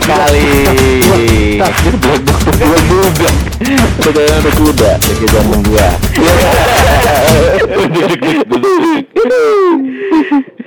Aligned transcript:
sekali. 0.00 0.44
Dua 2.56 2.78
juga. 2.88 3.28
Sekarang 4.00 4.38
ada 4.40 4.50
kuda. 4.54 4.90
Zaman 5.32 5.60
gua. 5.66 5.88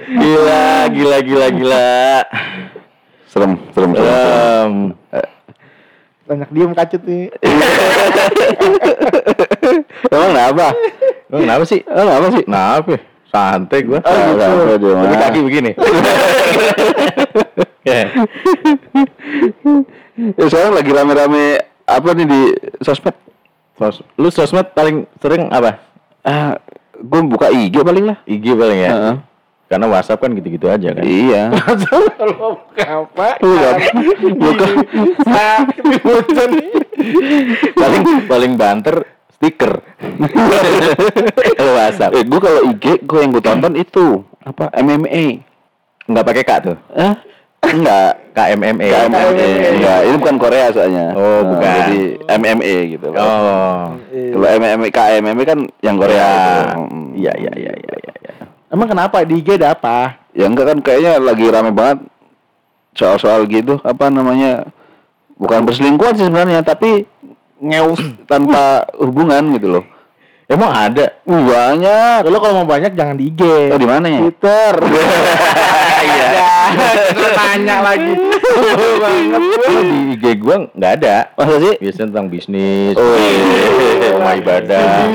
Gila, 0.10 0.90
gila, 0.90 1.18
gila, 1.22 1.48
gila. 1.54 1.94
Serem, 3.30 3.62
serem, 3.78 3.92
serem. 3.94 4.10
serem. 4.10 4.74
Banyak 6.30 6.50
diem 6.54 6.72
kacut 6.78 7.02
nih. 7.10 7.34
Emang 10.14 10.30
kenapa? 10.30 10.68
Emang 11.30 11.42
kenapa 11.46 11.64
sih? 11.66 11.82
Emang 11.90 12.06
kenapa 12.06 12.28
sih? 12.34 12.44
Kenapa? 12.46 12.94
Santai 13.30 13.80
gua. 13.82 14.00
Oh, 14.00 14.12
gitu. 14.12 14.90
Dia 14.90 15.08
mah? 15.08 15.20
kaki 15.22 15.40
begini. 15.42 15.72
Ya. 17.80 18.06
Ya, 20.36 20.46
sekarang 20.46 20.76
lagi 20.76 20.92
rame-rame 20.92 21.44
apa 21.88 22.10
nih 22.12 22.28
di 22.28 22.42
sosmed? 22.80 23.16
Sos- 23.74 24.04
Lu 24.14 24.28
sosmed 24.28 24.76
paling 24.76 25.08
sering 25.18 25.48
apa? 25.48 25.80
Ah, 26.22 26.60
gue 26.94 27.22
buka 27.24 27.50
IG 27.50 27.80
paling 27.80 28.04
lah. 28.04 28.18
IG 28.26 28.52
paling 28.52 28.80
ya. 28.80 28.92
Heeh. 28.92 29.16
Karena 29.66 29.86
WhatsApp 29.88 30.20
kan 30.20 30.34
gitu-gitu 30.34 30.68
aja 30.68 30.92
kan. 30.92 31.02
Iya. 31.02 31.50
Kalau 32.20 32.60
apa? 32.76 33.28
Bukan. 34.28 34.72
Paling 37.80 38.04
paling 38.28 38.54
banter 38.54 39.08
stiker. 39.40 39.80
Kalau 41.60 41.74
WhatsApp. 41.80 42.12
Eh, 42.12 42.24
gue 42.28 42.40
kalau 42.44 42.62
IG 42.68 43.08
gue 43.08 43.20
yang 43.24 43.32
gue 43.32 43.40
tonton 43.40 43.74
itu 43.80 44.28
apa 44.44 44.68
MMA. 44.76 45.40
Enggak 46.12 46.26
pakai 46.28 46.44
K 46.44 46.52
tuh. 46.60 46.78
Eh? 46.92 47.14
Enggak. 47.72 48.12
KMME. 48.36 48.88
KMME. 48.88 49.48
Enggak, 49.80 50.00
ini 50.08 50.16
bukan 50.20 50.38
Korea 50.40 50.66
soalnya. 50.72 51.12
Oh, 51.16 51.44
Nah, 51.44 51.50
bukan. 51.54 51.72
Jadi 51.76 52.00
MMA 52.28 52.76
gitu. 52.98 53.08
Oh. 53.16 53.84
Kalau 54.08 54.48
MMA 54.48 54.88
KMME 54.92 55.44
kan 55.48 55.60
yang 55.84 55.96
Korea. 55.96 56.20
Ya. 56.20 56.32
gitu. 56.36 56.80
Mm. 56.88 57.08
Iya, 57.20 57.34
iya, 57.36 57.52
iya, 57.56 57.74
iya, 57.76 57.96
iya. 58.00 58.14
iya. 58.16 58.34
Emang 58.72 58.88
kenapa 58.88 59.24
di 59.28 59.44
IG 59.44 59.60
ada 59.60 59.76
apa? 59.76 60.20
Ya 60.36 60.48
enggak 60.48 60.72
kan 60.72 60.78
kayaknya 60.84 61.20
lagi 61.20 61.46
rame 61.52 61.72
banget 61.72 62.00
soal-soal 62.98 63.48
gitu 63.48 63.80
apa 63.86 64.12
namanya 64.12 64.68
bukan 65.40 65.64
berselingkuhan 65.64 66.20
sih 66.20 66.28
sebenarnya 66.28 66.66
tapi 66.66 67.08
ngeus 67.60 68.02
tanpa 68.26 68.88
hubungan 68.98 69.54
gitu 69.56 69.68
loh. 69.70 69.86
Emang 70.50 70.74
ada? 70.74 71.14
Banyak. 71.30 72.26
Lo 72.26 72.42
kalau 72.42 72.66
mau 72.66 72.68
banyak 72.68 72.98
jangan 72.98 73.14
di 73.14 73.30
IG. 73.30 73.70
Oh, 73.70 73.78
di 73.78 73.86
mana 73.86 74.06
ya? 74.10 74.20
Twitter. 74.26 74.74
Iya. 76.00 76.32
Terus 77.12 77.32
nanya 77.36 77.84
lagi. 77.84 78.16
Kalau 79.60 79.84
di 79.84 79.98
IG 80.16 80.24
gua 80.40 80.72
nggak 80.72 80.92
ada. 80.96 81.28
Masa 81.36 81.60
sih? 81.60 81.76
Biasanya 81.76 82.08
tentang 82.08 82.28
bisnis, 82.32 82.96
Oh, 82.96 83.04
iya. 83.20 84.16
rumah 84.16 84.34
ibadah. 84.40 85.12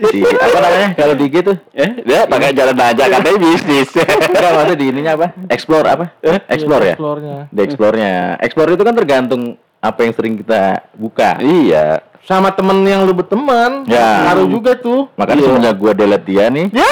Di, 0.00 0.20
apa 0.24 0.58
namanya 0.64 0.88
kalau 0.96 1.12
di 1.12 1.24
IG 1.28 1.36
tuh? 1.44 1.56
Eh, 1.76 1.90
dia 2.08 2.24
pakai 2.24 2.56
jalan 2.56 2.76
aja 2.80 3.04
katanya 3.04 3.36
bisnis. 3.38 3.88
Enggak 3.92 4.50
maksudnya 4.56 4.76
di 4.80 4.86
ininya 4.88 5.12
apa? 5.20 5.26
Explore 5.52 5.86
apa? 5.86 6.04
Explore 6.48 6.84
ya? 6.84 6.94
Explore-nya. 6.96 7.36
Di 7.52 7.60
explore-nya. 7.60 8.12
Explore 8.40 8.70
itu 8.72 8.82
kan 8.82 8.94
tergantung 8.96 9.42
apa 9.80 9.98
yang 10.00 10.12
sering 10.12 10.36
kita 10.36 10.62
buka. 10.92 11.40
iya. 11.40 12.04
Sama 12.20 12.52
temen 12.52 12.84
yang 12.84 13.02
lu 13.02 13.12
berteman. 13.12 13.82
Ya. 13.84 14.28
Ngaruh 14.28 14.46
juga 14.46 14.76
tuh. 14.76 15.08
Makanya 15.16 15.40
Iya. 15.40 15.46
semenjak 15.48 15.74
gua 15.74 15.92
delete 15.92 16.26
dia 16.26 16.44
nih, 16.46 16.66
Ya. 16.70 16.84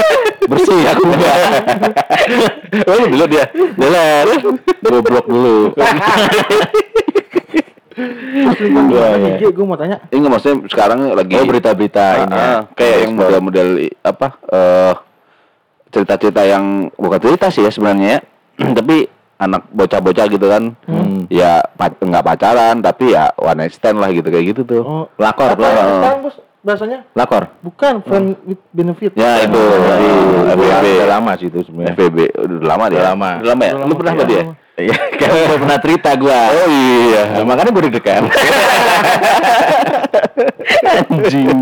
bersih 0.50 0.78
aku 0.86 1.02
enggak. 1.04 1.36
Oh, 2.86 3.04
dulu 3.04 3.24
dia. 3.26 3.44
delete. 3.74 4.46
Gua 4.80 5.00
blok 5.00 5.26
dulu. 5.26 5.58
Selingkuhan 7.96 8.92
Iya, 8.92 9.08
gimana 9.08 9.16
iya. 9.18 9.36
IG 9.36 9.44
gue 9.50 9.64
mau 9.64 9.74
tanya. 9.74 9.96
Ini 10.06 10.18
nggak 10.18 10.32
maksudnya 10.32 10.56
sekarang 10.68 10.98
lagi 11.10 11.32
Oh, 11.34 11.44
berita-berita 11.44 12.04
Ah, 12.04 12.14
ini 12.20 12.30
ya. 12.30 12.44
ah, 12.44 12.60
kayak 12.70 12.96
yang 13.00 13.12
model-model 13.16 13.68
apa 14.02 14.26
eh 14.46 14.94
cerita-cerita 15.88 16.42
yang 16.44 16.64
bukan 16.92 17.18
cerita 17.18 17.46
sih 17.48 17.64
ya 17.64 17.70
sebenarnya 17.70 18.08
ya. 18.12 18.20
tapi 18.78 19.08
anak 19.36 19.68
bocah-bocah 19.68 20.26
gitu 20.26 20.46
kan 20.46 20.72
Hmm. 20.84 21.28
ya 21.28 21.60
pa- 21.70 21.92
nggak 21.92 22.24
pacaran 22.24 22.80
tapi 22.80 23.12
ya 23.12 23.28
one 23.36 23.58
night 23.58 23.72
stand 23.72 23.96
lah 23.96 24.08
gitu 24.08 24.24
kayak 24.24 24.46
gitu 24.50 24.62
tuh 24.62 24.80
Oh, 24.80 25.04
Lakor, 25.14 25.52
lakor. 25.52 26.22
bos 26.22 26.36
bahasanya? 26.62 27.06
Lakor. 27.12 27.46
Bukan 27.60 28.02
friend 28.02 28.26
with 28.42 28.58
benefit. 28.70 29.14
ya 29.14 29.38
itu 29.40 29.54
di 29.54 30.08
FBB 30.50 30.84
udah 30.98 31.08
lama 31.12 31.30
sih 31.36 31.46
itu 31.46 31.62
sebenarnya. 31.62 31.94
FBB 31.94 32.18
udah 32.34 32.66
lama 32.66 32.84
dia 32.86 32.96
Udah 32.96 33.06
lama. 33.08 33.30
udah 33.36 33.48
lama 33.48 33.62
ya 33.62 33.70
Udah 33.70 33.78
lu 33.78 33.86
lama, 33.86 33.94
pernah 33.94 34.10
iya. 34.10 34.16
nggak 34.16 34.28
dia 34.28 34.42
Iya, 34.76 34.92
kan 35.16 35.30
pernah 35.56 35.78
cerita 35.80 36.10
gua. 36.16 36.40
oh 36.50 36.66
iya 36.68 37.22
Nah, 37.32 37.44
makanya 37.46 37.70
gue 37.70 37.82
deg-degan. 37.86 38.22
Anjing. 41.06 41.58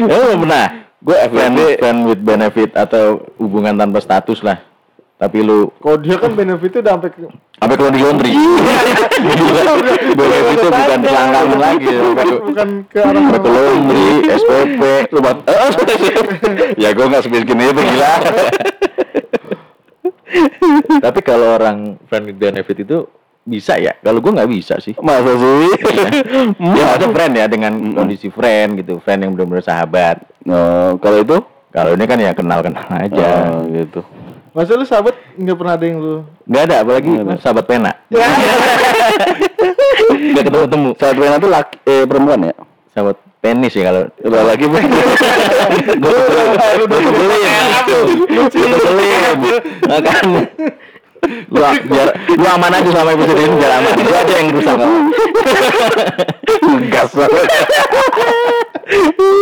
Ya, 0.00 0.14
lu 0.16 0.36
pernah? 0.38 0.66
Gue 1.00 1.16
friend, 1.26 1.54
friend 1.76 1.98
with 2.04 2.20
benefit 2.20 2.70
atau 2.74 3.04
hubungan 3.36 3.72
tanpa 3.74 3.98
status 3.98 4.40
lah. 4.40 4.60
Tapi 5.20 5.44
lu 5.44 5.68
Kalau 5.76 6.00
dia 6.00 6.16
kan 6.16 6.32
benefitnya 6.32 6.80
udah 6.80 6.92
sampai 6.96 7.10
ke 7.12 7.20
sampai 7.60 7.74
ke 7.76 7.82
laundry 7.84 8.00
laundry. 8.00 8.32
benefit 10.16 10.54
itu 10.56 10.68
bukan 10.72 10.98
pelanggan 11.04 11.46
lagi. 11.60 11.86
Bukan 12.40 12.68
ke 12.88 12.98
arah 12.98 13.20
sampai 13.20 13.40
ke 13.44 13.50
laundry, 13.52 14.04
SPP. 14.32 14.80
lu 15.12 15.18
buat 15.20 15.38
ya 16.74 16.88
gue 16.90 17.04
nggak 17.04 17.22
semiskin 17.22 17.60
itu 17.60 17.82
gila 17.84 18.12
Tapi 21.04 21.20
kalau 21.20 21.58
orang 21.58 21.98
friend 22.06 22.24
with 22.24 22.38
benefit 22.38 22.80
itu 22.80 23.04
bisa 23.42 23.76
ya? 23.76 23.92
Kalau 23.98 24.22
gue 24.22 24.32
nggak 24.32 24.48
bisa 24.48 24.78
sih. 24.78 24.94
masa 25.02 25.36
sih 25.36 25.68
Ya 26.80 26.96
ada 26.96 27.06
friend 27.10 27.34
ya 27.34 27.44
dengan 27.44 27.92
kondisi 27.92 28.32
friend 28.32 28.80
gitu, 28.80 28.96
friend 29.02 29.26
yang 29.26 29.32
benar-benar 29.34 29.64
sahabat. 29.64 30.16
nah, 30.44 30.96
kalau 30.96 31.20
itu 31.20 31.36
Kalau 31.70 31.94
ini 31.94 32.02
kan 32.02 32.18
ya 32.18 32.32
kenal-kenal 32.32 32.82
aja. 32.88 33.52
oh, 33.52 33.62
gitu 33.68 34.00
Masa 34.50 34.74
lu 34.74 34.82
sahabat 34.82 35.14
nggak 35.38 35.56
pernah 35.56 35.78
ada 35.78 35.84
yang 35.86 35.98
lu 36.02 36.26
Nggak 36.50 36.62
ada, 36.66 36.76
apalagi 36.82 37.10
sahabat 37.38 37.64
pena. 37.70 37.94
Nggak 40.10 40.44
ketemu-temu. 40.50 40.90
saat 40.98 41.14
Rena 41.14 41.38
tuh 41.38 41.50
laki 41.54 41.78
eh 41.86 42.02
perempuan 42.02 42.50
ya 42.50 42.54
Sahabat 42.90 43.16
penis 43.38 43.72
ya 43.78 43.94
kalau. 43.94 44.10
Udah 44.26 44.42
lagi 44.42 44.64
bu. 44.66 44.74
Gue 46.02 46.18
kebelin. 46.98 47.38
Gue 48.26 48.46
kebelin. 48.50 49.30
Makanya. 49.86 50.42
Lu 51.50 51.58
biar 51.60 52.08
lu 52.36 52.46
aman 52.46 52.72
aja 52.74 52.90
sama 52.90 53.10
episode 53.14 53.40
ini 53.40 53.54
biar 53.58 53.72
aman. 53.78 53.92
Lu 53.98 54.12
aja 54.14 54.34
yang 54.34 54.48
rusak. 54.54 54.76
Gas. 56.90 57.12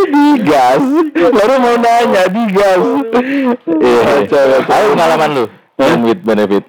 Digas. 0.08 0.82
Baru 1.14 1.54
mau 1.60 1.76
nanya 1.80 2.24
digas. 2.28 2.82
Iya. 3.80 4.02
Tahu 4.64 4.84
pengalaman 4.96 5.30
lu? 5.32 5.44
Friend 5.78 6.02
with 6.04 6.20
benefit. 6.26 6.64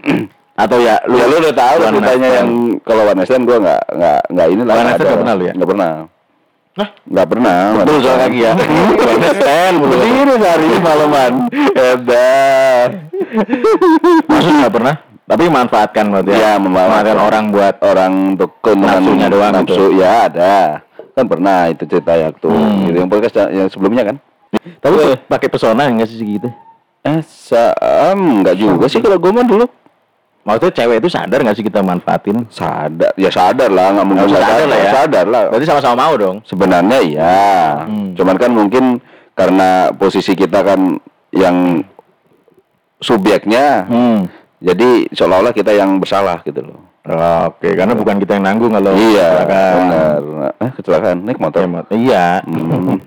Atau 0.60 0.78
ya 0.84 1.00
lu 1.08 1.16
Ya 1.16 1.26
lu 1.28 1.36
udah 1.40 1.56
tahu 1.56 1.78
ceritanya 1.88 2.30
yang 2.44 2.50
kalau 2.84 3.08
one 3.08 3.16
night 3.24 3.32
gua 3.48 3.58
nggak 3.64 3.82
nggak 3.96 4.20
nggak 4.28 4.48
ini 4.52 4.64
lah. 4.68 4.76
One 4.76 4.88
night 4.92 5.00
pernah 5.00 5.34
lu 5.36 5.44
ya? 5.48 5.54
Nggak 5.56 5.70
pernah. 5.72 5.92
Hah? 6.80 6.90
Nggak 7.04 7.28
pernah. 7.28 7.58
Betul 7.84 7.98
soal 8.06 8.18
kaki 8.24 8.40
ya. 8.40 8.54
Mulu. 9.76 9.94
Berdiri 10.00 10.36
hari 10.40 10.70
malaman. 10.80 11.32
Edah. 11.76 12.84
Maksud 14.30 14.54
nggak 14.64 14.74
pernah? 14.74 14.96
Tapi 15.30 15.46
manfaatkan 15.46 16.10
berarti 16.10 16.34
Ya, 16.34 16.42
ya. 16.42 16.54
memanfaatkan 16.58 17.18
orang 17.20 17.44
buat 17.50 17.76
orang 17.80 18.12
untuk 18.34 18.58
keuntungan 18.60 19.30
doang 19.30 19.54
nafsu 19.54 19.70
gitu. 19.88 20.02
ya 20.02 20.26
ada 20.26 20.82
kan 21.14 21.26
pernah 21.26 21.68
itu 21.68 21.86
cerita 21.86 22.14
ya 22.14 22.34
tuh 22.34 22.50
Hmm. 22.50 22.88
gitu 22.88 22.98
yang 22.98 23.08
podcast 23.08 23.36
yang 23.48 23.68
sebelumnya 23.68 24.04
kan 24.04 24.16
Tapi 24.80 24.96
pakai 25.24 25.48
pesona 25.48 25.86
enggak 25.86 26.10
sih 26.10 26.18
gitu? 26.18 26.50
eh 27.00 27.22
sa 27.22 27.72
em, 28.10 28.42
nggak 28.42 28.56
juga 28.56 28.86
sih 28.86 28.98
kalau 28.98 29.16
gue 29.16 29.30
mah 29.30 29.46
dulu 29.46 29.66
Maksudnya 30.40 30.72
cewek 30.74 30.98
itu 30.98 31.10
sadar 31.10 31.40
nggak 31.40 31.54
sih 31.54 31.62
kita 31.62 31.80
manfaatin? 31.80 32.48
sadar 32.50 33.12
ya 33.14 33.30
sadar 33.30 33.70
lah 33.70 33.94
nggak 33.94 34.08
mungkin 34.08 34.28
sadar, 34.28 34.42
sadar 34.42 34.66
lah 34.66 34.80
ya. 34.80 34.92
sadar 34.92 35.26
lah 35.28 35.42
Berarti 35.48 35.66
sama-sama 35.68 35.96
mau 36.00 36.14
dong. 36.16 36.38
sebenarnya 36.44 36.98
iya 37.00 37.46
Hmm. 37.86 38.18
cuman 38.18 38.36
kan 38.36 38.50
mungkin 38.50 38.84
karena 39.32 39.70
posisi 39.94 40.34
kita 40.34 40.66
kan 40.66 40.98
yang 41.30 41.86
subjeknya 43.00 43.86
Hmm. 43.86 44.20
Jadi 44.60 45.08
seolah-olah 45.10 45.52
kita 45.52 45.72
yang 45.72 45.98
bersalah 45.98 46.40
gitu 46.44 46.62
loh 46.62 46.80
Oke, 47.10 47.74
karena 47.74 47.98
bukan 47.98 48.22
kita 48.22 48.38
yang 48.38 48.46
nanggung 48.46 48.70
kalau 48.70 48.94
iya 48.94 49.42
kecelakaan. 49.42 49.74
benar 49.82 50.20
eh 50.62 50.72
kecelakaan 50.78 51.18
naik 51.26 51.40
motor 51.42 51.66
Ya. 51.66 51.82
Iya. 51.90 52.28
Hmm. 52.46 53.00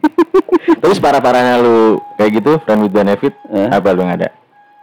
Terus 0.84 1.00
parah-parahnya 1.00 1.60
lu 1.60 1.96
kayak 2.20 2.30
gitu 2.36 2.60
friend 2.60 2.84
with 2.84 2.92
benefit 2.92 3.32
Eh? 3.48 3.68
apa 3.68 3.96
lu 3.96 4.04
nggak 4.04 4.20
ada? 4.20 4.30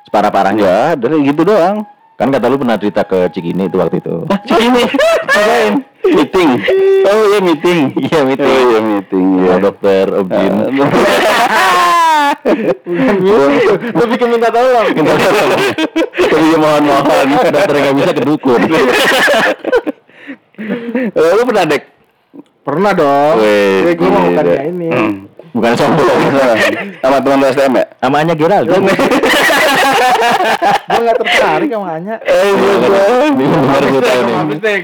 Separah-parahnya. 0.08 0.62
ya 0.62 0.80
dari 0.96 1.20
gitu 1.26 1.46
doang 1.46 1.86
Kan 2.18 2.28
kata 2.28 2.46
lu 2.46 2.58
pernah 2.58 2.76
cerita 2.76 3.02
ke 3.04 3.30
Cikini 3.30 3.70
itu 3.70 3.78
waktu 3.78 4.02
itu. 4.02 4.26
ini 4.58 4.84
ngapain 5.28 5.74
meeting 6.04 6.50
oh 7.06 7.24
iya 7.28 7.40
meeting 7.40 7.80
Iya, 7.96 8.20
meeting. 8.24 8.50
oh 8.50 8.64
iya 8.66 8.80
meeting 8.82 9.28
Sama 9.38 9.46
ya 9.46 9.56
dokter. 9.60 10.06
Bukan 10.10 10.30
gitu. 13.20 13.74
Lu 13.94 14.04
bikin 14.08 14.28
minta 14.30 14.50
tolong. 14.50 14.88
Minta 14.90 15.14
tolong. 15.14 15.62
Tapi 16.18 16.46
ya 16.48 16.58
mohon-mohon. 16.58 17.26
Dokter 17.46 17.76
nggak 17.78 17.96
bisa 17.96 18.12
ke 18.12 18.24
dukun. 18.24 18.62
Eh, 20.58 21.32
Lu 21.38 21.46
pernah 21.46 21.70
dek? 21.70 21.86
Pernah 22.66 22.90
dong. 22.92 23.38
Wih, 23.38 23.94
gue 23.94 24.10
mau 24.10 24.26
bukannya 24.26 24.62
ini. 24.66 24.90
Bukan 25.54 25.72
sombong. 25.78 26.18
Sama 26.98 27.22
teman 27.22 27.38
lu 27.38 27.48
STM 27.48 27.74
ya? 27.78 27.86
Sama 28.02 28.16
Anya 28.20 28.34
Gerald. 28.34 28.66
Gue 30.88 31.02
gak 31.04 31.18
tertarik 31.20 31.70
sama 31.72 31.88
Anya. 31.98 32.16
Eh, 32.24 32.52
baru 33.68 33.86
gue 33.92 34.02
tahu 34.02 34.22
nih. 34.24 34.36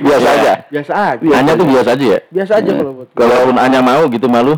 Biasa 0.01 0.27
aja. 0.29 0.53
Biasa 0.69 0.93
aja. 1.15 1.25
Anya 1.37 1.51
tuh 1.55 1.67
biasa 1.67 1.89
aja 1.95 2.05
ya. 2.05 2.19
Biasa 2.29 2.51
aja 2.59 2.71
kalau 2.75 2.91
buat 2.97 3.07
gue. 3.09 3.17
Kalaupun 3.17 3.57
Anya 3.57 3.79
mau 3.79 4.03
gitu 4.09 4.27
malu. 4.27 4.55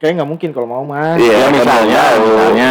Kayak 0.00 0.16
nggak 0.16 0.30
mungkin 0.32 0.48
kalau 0.56 0.64
mau 0.64 0.80
mah. 0.80 1.12
Iya, 1.20 1.44
Ya, 1.44 1.46
misalnya, 1.52 2.02
misalnya. 2.16 2.70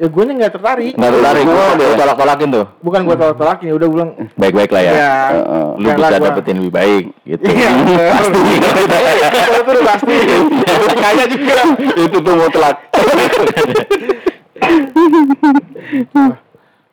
Ya 0.00 0.06
gue 0.08 0.22
nya 0.24 0.34
nggak 0.40 0.52
tertarik. 0.56 0.92
Nggak 0.96 1.12
tertarik. 1.20 1.44
Gua 1.44 1.52
Gue 1.52 1.84
deh. 1.84 1.92
tolak-tolakin 2.00 2.48
tuh. 2.48 2.64
Bukan 2.80 3.00
gue 3.04 3.16
tolak-tolakin 3.20 3.66
ya 3.68 3.74
udah 3.76 3.88
bilang. 3.92 4.10
Baik-baik 4.40 4.70
lah 4.72 4.80
ya. 4.80 4.92
Ya. 4.96 5.12
Heeh. 5.36 5.66
Lu 5.76 5.88
bisa 5.92 6.16
dapetin 6.16 6.56
lebih 6.64 6.72
baik 6.72 7.04
gitu. 7.28 7.44
Iya. 7.44 7.70
Pasti. 8.16 8.40
Itu 9.52 9.68
udah 9.68 9.84
pasti. 9.84 10.16
Kaya 10.96 11.24
juga. 11.28 11.54
Itu 11.92 12.16
tuh 12.24 12.34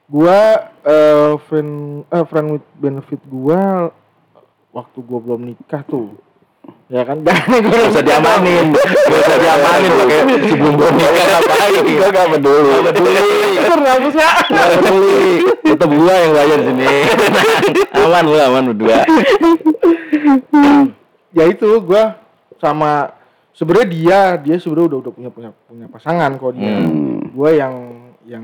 Gua 0.09 0.39
eh, 0.81 1.31
friend 1.45 2.03
eh, 2.09 2.25
friend 2.25 2.47
with 2.57 2.65
benefit 2.81 3.21
gua 3.29 3.93
waktu 4.73 4.97
gua 5.05 5.19
belum 5.21 5.53
nikah 5.53 5.85
tuh. 5.85 6.17
Ya 6.89 7.05
kan? 7.05 7.21
Gue 7.21 7.33
Gak 7.69 7.93
usah 7.93 8.01
diamanin. 8.01 8.73
Gak 8.73 9.19
usah 9.21 9.37
diamanin 9.37 9.91
pakai 9.93 10.19
sebelum 10.49 10.73
gue 10.73 10.89
nikah 10.97 11.25
ngapain. 11.29 11.81
Gue 11.85 12.09
gak 12.09 12.27
peduli. 12.33 12.69
Gak 12.73 12.93
peduli. 12.93 13.21
Ya? 14.17 14.31
Gak 14.49 14.67
peduli. 14.81 15.45
Tetep 15.65 15.89
gua 15.93 16.13
yang 16.17 16.31
bayar 16.33 16.59
sini. 16.65 16.89
aman 17.93 18.23
lu 18.25 18.37
aman 18.41 18.63
berdua. 18.73 19.05
Ya 21.37 21.45
itu 21.45 21.69
gua 21.85 22.17
sama 22.57 23.13
sebenarnya 23.59 23.87
dia 23.91 24.19
dia 24.39 24.55
sebenarnya 24.55 24.87
udah 24.95 24.99
udah 25.03 25.11
punya 25.11 25.29
punya 25.35 25.49
punya 25.67 25.85
pasangan 25.91 26.31
kok 26.39 26.55
dia. 26.55 26.79
Hmm. 26.79 27.27
Gua 27.35 27.49
yang 27.51 27.73
yang 28.23 28.43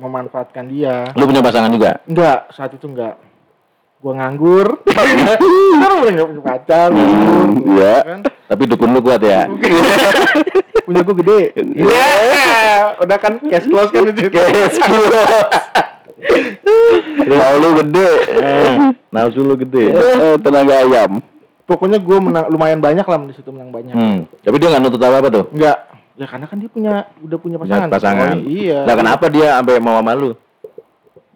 memanfaatkan 0.00 0.64
dia. 0.72 1.12
Lu 1.12 1.28
punya 1.28 1.44
pasangan 1.44 1.68
juga? 1.68 2.00
Enggak, 2.08 2.48
saat 2.56 2.72
itu 2.72 2.88
enggak. 2.88 3.20
Gua 4.00 4.16
nganggur. 4.16 4.80
Sekarang 5.76 5.96
udah 6.00 6.12
enggak 6.16 6.28
punya 6.32 6.42
pacar, 6.42 6.88
nganggur. 6.88 7.48
Iya. 7.76 7.96
Kan? 8.00 8.20
Tapi 8.24 8.62
dukun 8.64 8.90
lu 8.96 9.00
kuat 9.04 9.20
ya? 9.20 9.44
Punya 10.88 11.00
gua 11.04 11.14
gede. 11.20 11.40
Iya. 11.60 12.08
Udah 13.04 13.18
kan 13.20 13.36
cash 13.44 13.68
close 13.68 13.92
kan 13.92 14.08
itu. 14.08 14.32
Cash 14.32 14.80
Mau 17.28 17.54
lu 17.60 17.68
gede. 17.84 18.10
Nafsu 19.12 19.44
lu 19.44 19.54
gede. 19.60 19.92
Eh, 19.92 20.36
Tenaga 20.40 20.80
ayam. 20.80 21.20
Pokoknya 21.64 21.96
gua 21.96 22.20
menang 22.20 22.44
lumayan 22.52 22.80
banyak 22.84 23.06
lah 23.08 23.18
di 23.24 23.32
situ 23.32 23.48
menang 23.48 23.72
banyak. 23.72 23.94
Hmm. 23.96 24.20
Tapi 24.44 24.56
dia 24.60 24.68
nggak 24.68 24.82
nuntut 24.84 25.00
apa 25.00 25.16
apa 25.24 25.28
tuh? 25.32 25.44
Enggak. 25.52 25.78
Ya 26.14 26.26
karena 26.30 26.46
kan 26.46 26.56
dia 26.60 26.70
punya 26.70 26.94
udah 27.24 27.38
punya 27.40 27.56
Punya 27.58 27.88
pasangan. 27.88 27.88
pasangan. 27.90 28.36
Oh, 28.38 28.46
iya. 28.46 28.78
Nah 28.84 28.94
kenapa 28.94 29.26
dia 29.32 29.46
sampai 29.58 29.80
mau 29.80 29.96
sama 29.98 30.12
lu? 30.12 30.30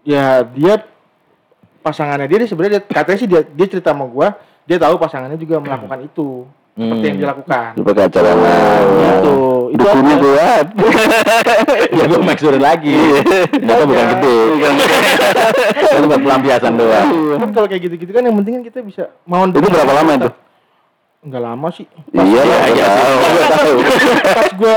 Ya 0.05 0.45
dia 0.45 0.85
pasangannya 1.81 2.29
dia, 2.29 2.39
dia 2.45 2.49
sebenarnya 2.49 2.73
dia, 2.79 2.83
katanya 2.85 3.19
sih 3.19 3.29
dia 3.29 3.41
dia 3.43 3.67
cerita 3.67 3.91
sama 3.97 4.05
gua, 4.05 4.37
dia 4.69 4.77
tahu 4.77 5.01
pasangannya 5.01 5.41
juga 5.41 5.65
melakukan 5.65 6.05
itu. 6.05 6.45
Seperti 6.79 6.95
Hmm. 6.95 7.11
yang 7.11 7.19
dilakukan. 7.19 7.69
Lu 7.75 7.83
pakai 7.83 8.03
acara 8.07 8.31
lain. 8.31 8.87
Gitu. 8.95 9.37
Itu 9.69 9.83
Dukunnya 9.83 10.17
kuat. 10.17 10.67
ya 11.99 12.05
gue 12.07 12.21
make 12.23 12.39
sure 12.39 12.55
lagi. 12.55 12.95
Ternyata 13.51 13.83
bukan 13.83 14.07
gede. 14.15 14.37
Itu 15.91 16.07
buat 16.07 16.23
pelampiasan 16.23 16.73
doang. 16.73 17.09
kan 17.37 17.51
kalau 17.51 17.67
kayak 17.67 17.83
gitu-gitu 17.83 18.11
kan 18.11 18.23
yang 18.23 18.37
penting 18.39 18.55
kan 18.57 18.65
kita 18.65 18.79
bisa 18.81 19.05
mau 19.25 19.43
Itu 19.45 19.59
berapa 19.59 19.93
lama 19.93 20.11
itu? 20.15 20.31
Enggak 21.19 21.43
lama 21.43 21.69
sih. 21.69 21.87
Iya, 22.15 22.23
Iya, 22.23 22.43
iya, 22.47 22.59
iya. 22.71 22.87
Gua 23.27 23.45
tahu. 23.51 23.75
Pas 24.31 24.51
gua 24.55 24.77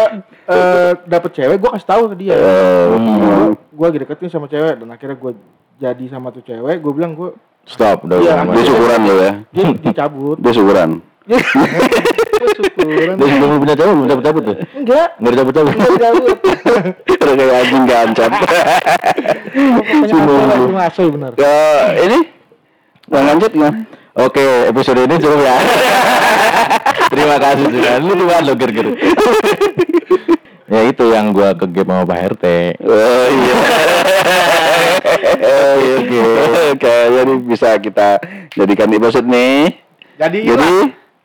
eh, 0.49 0.91
dapet 1.05 1.31
cewek, 1.31 1.57
gua 1.61 1.69
kasih 1.71 1.85
tahu 1.87 2.03
ke 2.09 2.15
dia. 2.17 2.33
Gua, 2.33 3.35
gua 3.69 3.85
lagi 3.87 3.99
deketin 4.01 4.29
sama 4.31 4.49
cewek 4.49 4.73
dan 4.75 4.89
akhirnya 4.89 5.15
gua 5.15 5.31
jadi 5.77 6.05
sama 6.09 6.33
tuh 6.33 6.41
cewek, 6.41 6.81
gua 6.81 6.93
bilang 6.93 7.13
gua 7.13 7.37
Stop, 7.61 8.09
udah 8.09 8.17
Iya, 8.17 8.41
udah. 8.41 8.57
Dia 8.57 8.63
syukuran 8.65 8.99
lu 8.99 9.15
ya. 9.15 9.31
dia 9.53 9.63
dicabut. 9.85 10.37
Dia 10.41 10.49
syukuran. 10.51 10.89
Syukuran. 11.31 13.15
Dia 13.15 13.25
sebelum 13.29 13.49
lu 13.49 13.59
punya 13.63 13.75
cewek 13.77 13.93
belum 13.93 14.07
dapet 14.09 14.23
dapet 14.25 14.41
tuh? 14.43 14.55
Enggak, 14.75 15.07
Nggak 15.21 15.33
dapet 15.37 15.53
dapet. 15.53 15.71
enggak 15.71 15.89
dicabut. 15.91 16.37
Udah 17.21 17.33
kayak 17.37 17.53
anjing 17.55 17.83
lah, 17.87 18.03
gua 20.57 20.71
ngaso 20.81 21.01
benar. 21.13 21.31
Ke 21.37 21.55
ini 22.03 22.19
Bang 23.11 23.27
lanjut 23.27 23.51
gimana? 23.51 23.79
Oke, 24.11 24.43
episode 24.67 24.99
ini 25.03 25.15
cukup 25.19 25.39
ya. 25.39 25.55
Terima 27.11 27.37
kasih 27.39 27.65
sudah. 27.67 27.93
Lu 27.99 28.11
tuh 28.15 28.27
lo 28.27 28.53
ger-ger. 28.55 28.87
ya 30.71 30.81
itu 30.87 31.03
yang 31.11 31.35
gua 31.35 31.51
ke 31.55 31.67
game 31.67 31.91
sama 31.91 32.03
Pak 32.07 32.19
RT. 32.35 32.45
Oh 32.83 33.25
iya. 33.27 33.55
Oke, 36.01 36.23
oke. 36.75 36.95
Jadi 37.11 37.33
bisa 37.43 37.69
kita 37.79 38.19
jadikan 38.53 38.91
episode 38.91 39.27
nih. 39.27 39.79
Jadi, 40.19 40.39
Jadi 40.43 40.71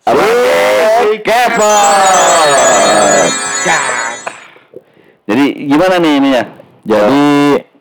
apa? 0.06 0.22
Kepot. 1.18 2.48
Jadi 5.26 5.44
gimana 5.66 5.94
nih 5.98 6.12
ininya? 6.16 6.42
Jadi 6.86 7.26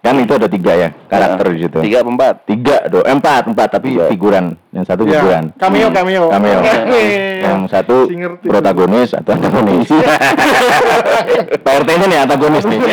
kan 0.01 0.17
itu 0.17 0.33
ada 0.33 0.45
tiga 0.45 0.73
ya 0.75 0.89
karakter 1.05 1.45
di 1.51 1.59
situ. 1.61 1.77
Tiga 1.81 2.01
apa 2.01 2.09
empat? 2.11 2.35
Tiga 2.43 2.77
do, 2.85 3.01
eh, 3.01 3.09
empat 3.11 3.43
empat 3.47 3.69
tapi 3.71 3.93
Tiga. 3.93 4.09
figuran. 4.09 4.45
Yang 4.69 4.85
satu 4.87 5.01
Ya, 5.03 5.11
figuran. 5.15 5.43
cameo, 5.55 5.87
cameo. 5.89 6.23
Cameo. 6.29 6.59
Cameo. 6.61 7.01
Yang 7.41 7.59
satu 7.69 7.95
Si 8.05 8.15
ngerti. 8.15 8.45
protagonis 8.45 9.09
atau 9.13 9.31
antagonis. 9.31 9.85
RT 11.77 11.89
ini 11.91 12.05
nih 12.07 12.19
antagonis 12.19 12.65
nih. 12.65 12.79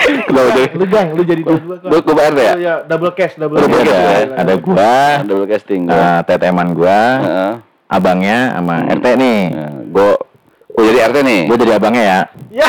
Kenapa 0.00 0.48
tuh? 0.54 0.66
Lu 0.72 0.84
bang, 0.86 1.06
lu 1.12 1.22
jadi 1.24 1.42
dua 1.42 1.58
Lu 1.82 1.98
ke 1.98 2.12
PRT 2.14 2.38
ya? 2.38 2.54
ya? 2.56 2.74
double 2.86 3.10
cash, 3.12 3.34
double 3.34 3.58
Double 3.58 3.74
cash. 3.76 3.84
cash, 3.84 3.98
ada, 3.98 4.22
ya. 4.24 4.38
ada 4.38 4.54
gua, 4.56 4.94
Double 5.24 5.46
casting 5.46 5.82
gua. 5.84 5.98
uh, 5.98 6.20
teteman 6.24 6.68
gua, 6.72 6.98
Heeh. 7.20 7.52
Abangnya 7.90 8.54
sama 8.54 8.86
RT 8.88 9.06
nih. 9.18 9.40
Nah, 9.50 9.70
Gua 9.90 10.08
gua 10.70 10.82
jadi 10.86 10.98
RT 11.10 11.16
nih. 11.20 11.40
Gua 11.50 11.56
jadi 11.58 11.72
abangnya 11.74 12.02
ya. 12.02 12.18
Ya. 12.50 12.66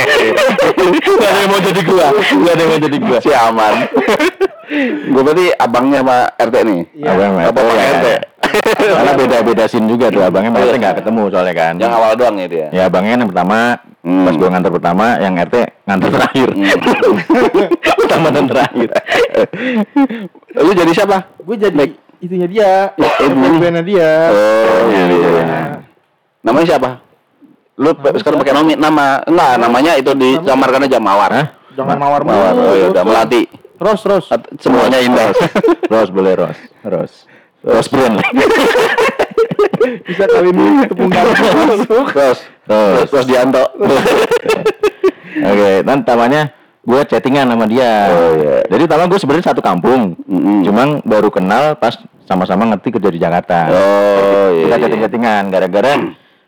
Gak 0.00 1.28
ada 1.28 1.38
yang 1.38 1.50
mau 1.50 1.60
jadi 1.60 1.80
gua. 1.84 2.06
Gak 2.16 2.52
ada 2.52 2.60
yang 2.60 2.70
mau 2.70 2.80
jadi 2.80 2.98
gua. 2.98 3.18
Si 3.20 3.30
aman. 3.30 3.74
gua 5.10 5.22
berarti 5.22 5.46
abangnya 5.54 5.98
sama 6.00 6.16
RT 6.34 6.56
nih. 6.64 6.80
Iya. 6.94 7.08
Abang 7.12 7.30
sama 7.30 7.40
Apa 7.44 7.60
RT. 7.60 7.68
Pak 7.68 7.86
RT? 7.92 8.08
Karena 8.80 9.12
beda-beda 9.14 9.64
scene 9.68 9.86
juga 9.86 10.06
tuh. 10.08 10.22
Abangnya 10.24 10.50
sama 10.50 10.64
RT 10.64 10.74
nggak 10.80 10.96
ketemu 11.04 11.22
soalnya 11.28 11.54
kan. 11.54 11.74
Yang 11.76 11.92
awal 11.92 12.12
doang 12.16 12.36
ya 12.38 12.46
dia. 12.48 12.66
Ya 12.72 12.82
abangnya 12.88 13.12
yang 13.18 13.30
pertama, 13.30 13.58
Hmm. 14.00 14.24
pas 14.24 14.32
gua 14.32 14.48
nganter 14.48 14.72
pertama, 14.72 15.06
yang 15.20 15.36
RT 15.36 15.56
nganter 15.84 16.08
terakhir. 16.08 16.48
pertama 18.00 18.28
dan 18.32 18.44
terakhir. 18.48 18.88
Lu 20.56 20.72
jadi 20.72 20.92
siapa? 20.96 21.28
Gue 21.44 21.60
jadi 21.60 21.84
itunya 22.20 22.46
dia, 22.46 22.72
ini. 23.24 23.58
bandnya 23.58 23.82
dia. 23.82 24.10
Oh, 24.30 24.88
iya, 24.88 25.04
iya. 25.08 25.56
Namanya 26.40 26.66
siapa? 26.76 26.90
Lu 27.80 27.96
pe- 27.96 28.12
sekarang 28.20 28.44
pakai 28.44 28.52
nomi 28.52 28.76
nama 28.76 29.24
enggak 29.24 29.52
namanya 29.56 29.92
itu 29.96 30.12
disamarkan 30.12 30.84
aja 30.84 31.00
Mawar. 31.00 31.32
Hah? 31.32 31.46
Jangan 31.72 31.96
mawar 31.96 32.22
Mawar. 32.24 32.52
Oh 32.52 32.74
iya, 32.76 32.86
udah 32.92 33.04
melati. 33.08 33.48
Terus 33.80 34.00
terus. 34.04 34.24
At- 34.28 34.48
Semuanya 34.60 35.00
indah. 35.00 35.32
Ros 35.88 36.12
boleh 36.12 36.36
Ros. 36.36 36.58
Ros. 36.84 37.12
Ros 37.64 37.86
brand. 37.88 38.20
Bisa 39.80 40.24
kali 40.28 40.52
ini 40.52 40.84
tepung. 40.84 41.08
Terus, 41.08 42.44
terus, 42.68 43.08
terus 43.08 43.24
Dianto. 43.24 43.64
Oke, 45.50 45.70
dan 45.80 46.04
tamanya 46.04 46.52
gue 46.80 47.00
chattingan 47.04 47.46
sama 47.52 47.64
dia. 47.68 48.08
Oh, 48.08 48.32
iya. 48.40 48.56
Jadi 48.68 48.82
pertama 48.88 49.04
gue 49.12 49.20
sebenarnya 49.20 49.46
satu 49.52 49.60
kampung. 49.60 50.16
Mm-mm. 50.24 50.64
Cuman 50.64 50.88
baru 51.04 51.28
kenal 51.28 51.76
pas 51.76 51.96
sama-sama 52.24 52.64
ngerti 52.72 52.88
kerja 52.96 53.10
di 53.12 53.18
Jakarta. 53.20 53.68
Oh 53.68 54.48
iya. 54.54 54.64
Kita 54.64 54.76
iya. 54.76 54.82
chatting-chattingan 54.86 55.42
gara-gara 55.52 55.92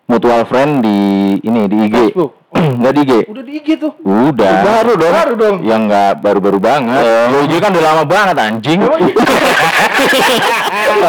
mutual 0.09 0.45
friend 0.49 0.81
di 0.85 0.99
ini 1.45 1.69
di 1.69 1.77
IG. 1.89 1.97
Facebook. 2.13 2.33
Enggak 2.79 2.93
di 2.97 3.01
IG. 3.05 3.13
Udah 3.29 3.45
di 3.45 3.53
IG 3.61 3.69
tuh. 3.81 3.93
Udah. 4.05 4.57
Baru 4.65 4.93
dong. 4.97 5.13
Baru 5.13 5.33
dong. 5.37 5.57
Yang 5.65 5.81
enggak 5.89 6.13
baru-baru 6.21 6.59
banget. 6.61 7.03
Oh. 7.05 7.29
Di 7.29 7.37
IG 7.49 7.53
kan 7.61 7.71
udah 7.73 7.85
lama 7.93 8.05
banget 8.05 8.37
anjing. 8.41 8.81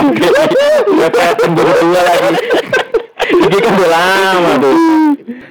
Oke. 0.04 0.28
Baru 1.52 1.72
tua 1.80 2.02
lagi. 2.04 2.32
IG 3.44 3.54
kan 3.60 3.72
udah 3.76 3.90
lama 3.92 4.52
tuh. 4.60 4.76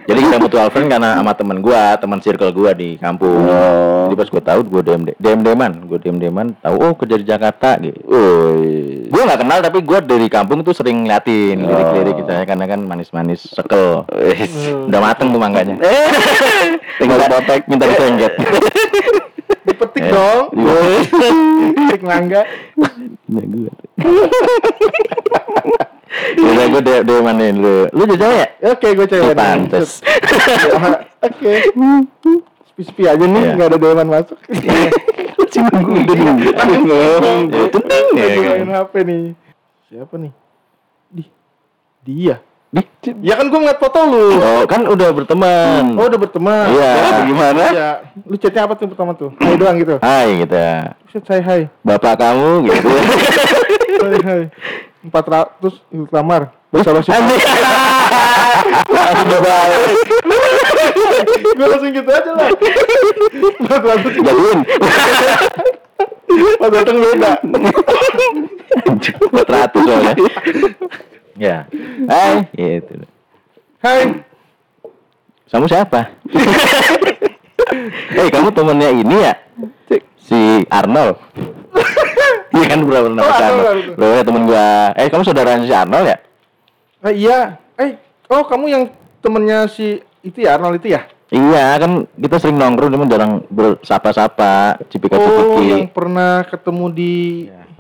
Jadi 0.03 0.19
kita 0.19 0.37
mutual 0.43 0.69
friend 0.75 0.91
karena 0.91 1.15
sama 1.15 1.33
temen 1.39 1.59
gua, 1.63 1.95
teman 1.95 2.19
circle 2.19 2.51
gua 2.51 2.75
di 2.75 2.99
kampung. 2.99 3.47
Oh. 3.47 4.11
Jadi 4.11 4.15
pas 4.19 4.29
gua 4.29 4.43
tahu 4.43 4.61
gua 4.67 4.83
DM 4.83 5.03
DM 5.17 5.41
deman, 5.47 5.73
gua 5.87 5.99
DM 6.03 6.19
deman, 6.19 6.47
tahu 6.59 6.77
oh 6.83 6.93
kerja 6.99 7.17
di 7.19 7.27
Jakarta 7.27 7.79
gitu. 7.79 7.99
Woi. 8.07 9.07
Gua 9.09 9.23
nggak 9.29 9.41
kenal 9.47 9.59
tapi 9.63 9.79
gua 9.87 9.99
dari 10.03 10.27
kampung 10.27 10.67
tuh 10.67 10.75
sering 10.75 11.07
ngeliatin 11.07 11.63
lirik-lirik 11.63 12.15
gitu 12.19 12.31
ya 12.31 12.43
karena 12.43 12.65
kan 12.67 12.81
manis-manis 12.83 13.47
sekel. 13.47 14.05
Udah 14.91 15.01
mateng 15.01 15.31
tuh 15.31 15.41
mangganya. 15.41 15.79
Tinggal 16.99 17.19
potek 17.31 17.67
minta 17.71 17.87
disengget. 17.87 18.33
Dipetik 19.93 20.03
Eh. 20.03 20.11
dong. 20.11 20.45
Iya. 20.57 20.77
Petik 21.77 22.03
mangga. 22.03 22.43
Ya 23.29 23.45
gua. 23.45 23.73
Udah 26.35 26.67
gua 26.69 26.81
DM 26.81 27.03
demanin 27.05 27.55
lu. 27.57 27.77
Lu 27.89 28.03
jadi 28.07 28.17
cewek 28.19 28.37
ya? 28.37 28.49
Oke, 28.73 28.89
gue 28.93 29.07
cewek. 29.07 29.33
Pantes. 29.33 29.91
Oke. 31.29 31.53
Sepi-sepi 32.67 33.03
aja 33.05 33.21
nih, 33.21 33.43
Iya. 33.43 33.53
nggak 33.55 33.69
ada 33.69 33.79
dewan 33.79 34.09
masuk. 34.09 34.39
Cuma 35.53 35.69
gua 35.77 35.97
udah 35.99 36.17
ngomong. 36.17 37.43
Ya, 37.49 37.65
tenang 37.69 38.07
ya. 38.13 38.27
Kan. 38.29 38.57
main 38.65 38.71
HP 38.71 38.93
nih. 39.05 39.25
Siapa 39.89 40.15
nih? 40.17 40.33
Di 41.13 41.25
dia. 42.03 42.37
Di, 42.73 42.81
Ya 43.21 43.37
kan 43.37 43.53
gue 43.53 43.59
ngeliat 43.61 43.77
foto 43.77 44.01
lu. 44.09 44.41
Oh, 44.41 44.65
kan 44.65 44.89
udah 44.89 45.13
berteman. 45.13 45.93
Oh 45.93 46.09
udah 46.09 46.17
berteman. 46.17 46.73
Iya. 46.73 46.91
Ya, 46.97 47.21
Gimana? 47.29 47.65
Iya. 47.69 47.91
Lu 48.25 48.37
chatnya 48.41 48.65
apa 48.65 48.73
tuh 48.81 48.89
pertama 48.89 49.13
tuh? 49.13 49.29
Hai 49.45 49.61
doang 49.61 49.77
gitu. 49.77 50.01
Hai 50.01 50.41
gitu. 50.41 50.57
Set 51.13 51.25
saya 51.29 51.45
hai. 51.45 51.69
Bapak 51.85 52.17
kamu 52.17 52.73
gitu. 52.73 52.89
Hai 54.01 54.19
hai. 54.25 54.43
Empat 55.05 55.25
ratus 55.29 55.85
itu 55.93 56.09
kamar. 56.09 56.49
Bahasa 56.73 56.97
basi. 56.97 57.13
Anjing. 57.13 57.41
Udah 59.21 59.41
balik. 59.45 59.85
gue 61.53 61.67
langsung 61.69 61.93
gitu 61.93 62.09
aja 62.09 62.31
lah. 62.33 62.49
Empat 63.61 63.83
ratus. 63.85 64.13
Jadiin. 64.17 64.61
Pas 66.57 66.71
datang 66.73 66.97
beda. 66.97 67.33
Empat 69.29 69.49
ratus 69.53 69.83
soalnya. 69.85 70.15
Ya. 71.37 71.65
Hai. 72.09 72.47
Gitu. 72.53 73.07
Hai. 73.81 74.23
Kamu 75.53 75.69
siapa? 75.69 76.09
Hei, 78.17 78.29
kamu 78.35 78.49
temennya 78.53 78.91
ini 78.93 79.17
ya? 79.21 79.35
Si 80.23 80.65
Arnold. 80.69 81.17
Iya 82.53 82.69
kan 82.69 82.85
berapa 82.85 83.09
nama 83.09 83.25
Oh, 83.25 83.33
Arnold. 83.33 83.97
Loh, 83.97 84.09
ya 84.13 84.23
temen 84.29 84.45
gua. 84.45 84.93
Eh, 84.93 85.09
kamu 85.09 85.25
saudaranya 85.25 85.65
si 85.65 85.73
Arnold 85.73 86.05
ya? 86.05 86.17
Ah, 87.01 87.09
iya. 87.09 87.39
Eh, 87.81 87.97
oh 88.29 88.45
kamu 88.45 88.65
yang 88.69 88.85
temennya 89.25 89.65
si 89.73 90.05
itu 90.21 90.45
ya 90.45 90.61
Arnold 90.61 90.77
itu 90.77 90.93
ya? 90.93 91.09
Iya, 91.33 91.81
kan 91.81 92.05
kita 92.13 92.37
sering 92.37 92.61
nongkrong 92.61 92.93
cuma 92.93 93.09
jarang 93.09 93.41
bersapa-sapa, 93.49 94.85
cipika 94.93 95.17
Oh, 95.17 95.65
yang 95.65 95.89
pernah 95.89 96.45
ketemu 96.45 96.85
di 96.93 97.15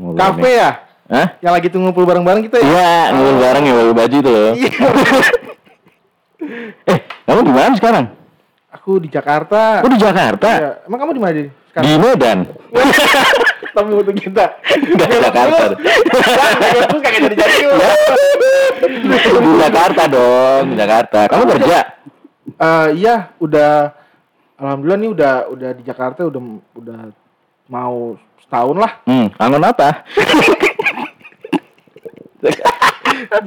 mau 0.00 0.16
kafe 0.16 0.56
ya? 0.56 0.70
Hah? 1.12 1.36
Yang 1.44 1.52
lagi 1.52 1.66
tuh 1.68 1.78
ngumpul 1.84 2.08
bareng-bareng 2.08 2.48
kita 2.48 2.56
ya? 2.56 2.64
Iya, 2.64 2.92
ngumpul 3.12 3.36
bareng 3.44 3.64
ya 3.68 3.72
pakai 3.76 3.94
baju 4.00 4.18
tuh. 4.24 4.44
Iya. 4.56 4.72
eh, 6.96 6.98
kamu 7.28 7.40
di 7.44 7.52
mana 7.52 7.74
sekarang? 7.76 8.04
Aku 8.72 8.96
di 8.96 9.12
Jakarta. 9.12 9.84
Oh 9.84 9.92
di 9.92 10.00
Jakarta. 10.00 10.48
Iya. 10.56 10.70
Emang 10.88 10.98
kamu 11.04 11.12
di 11.12 11.20
mana 11.20 11.32
di 11.36 11.44
Di 11.44 11.52
sekarang? 11.68 12.00
Medan. 12.00 12.38
Tamu 13.76 14.04
untuk 14.04 14.16
kita. 14.16 14.44
Enggak 14.72 15.08
di 15.08 15.16
Jakarta. 15.20 15.62
Terus 15.76 17.00
kagak 17.04 17.20
jadi 17.28 17.36
jadi. 17.36 17.56
di 19.36 19.52
Jakarta 19.60 20.02
dong, 20.08 20.62
di 20.72 20.76
Jakarta. 20.80 21.20
Kamu 21.28 21.44
kerja? 21.56 21.78
Eh, 22.56 22.88
iya, 22.96 23.32
udah 23.36 23.92
alhamdulillah 24.56 25.00
nih 25.00 25.10
udah 25.12 25.34
udah 25.52 25.70
di 25.76 25.82
Jakarta 25.84 26.24
udah 26.24 26.40
udah 26.72 27.00
mau 27.68 28.16
setahun 28.44 28.76
lah. 28.80 28.92
Hmm, 29.04 29.28
kangen 29.36 29.64
apa? 29.64 30.08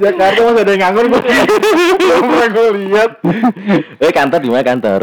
Jakarta 0.00 0.40
masih 0.40 0.62
ada 0.64 0.72
yang 0.72 0.82
nganggur 0.88 1.04
gue. 1.10 1.20
Belum 2.00 2.22
pernah 2.32 2.48
gue 2.48 2.68
lihat 2.80 3.10
eh 4.00 4.12
kantor 4.14 4.40
di 4.40 4.48
mana 4.48 4.64
kantor? 4.64 5.00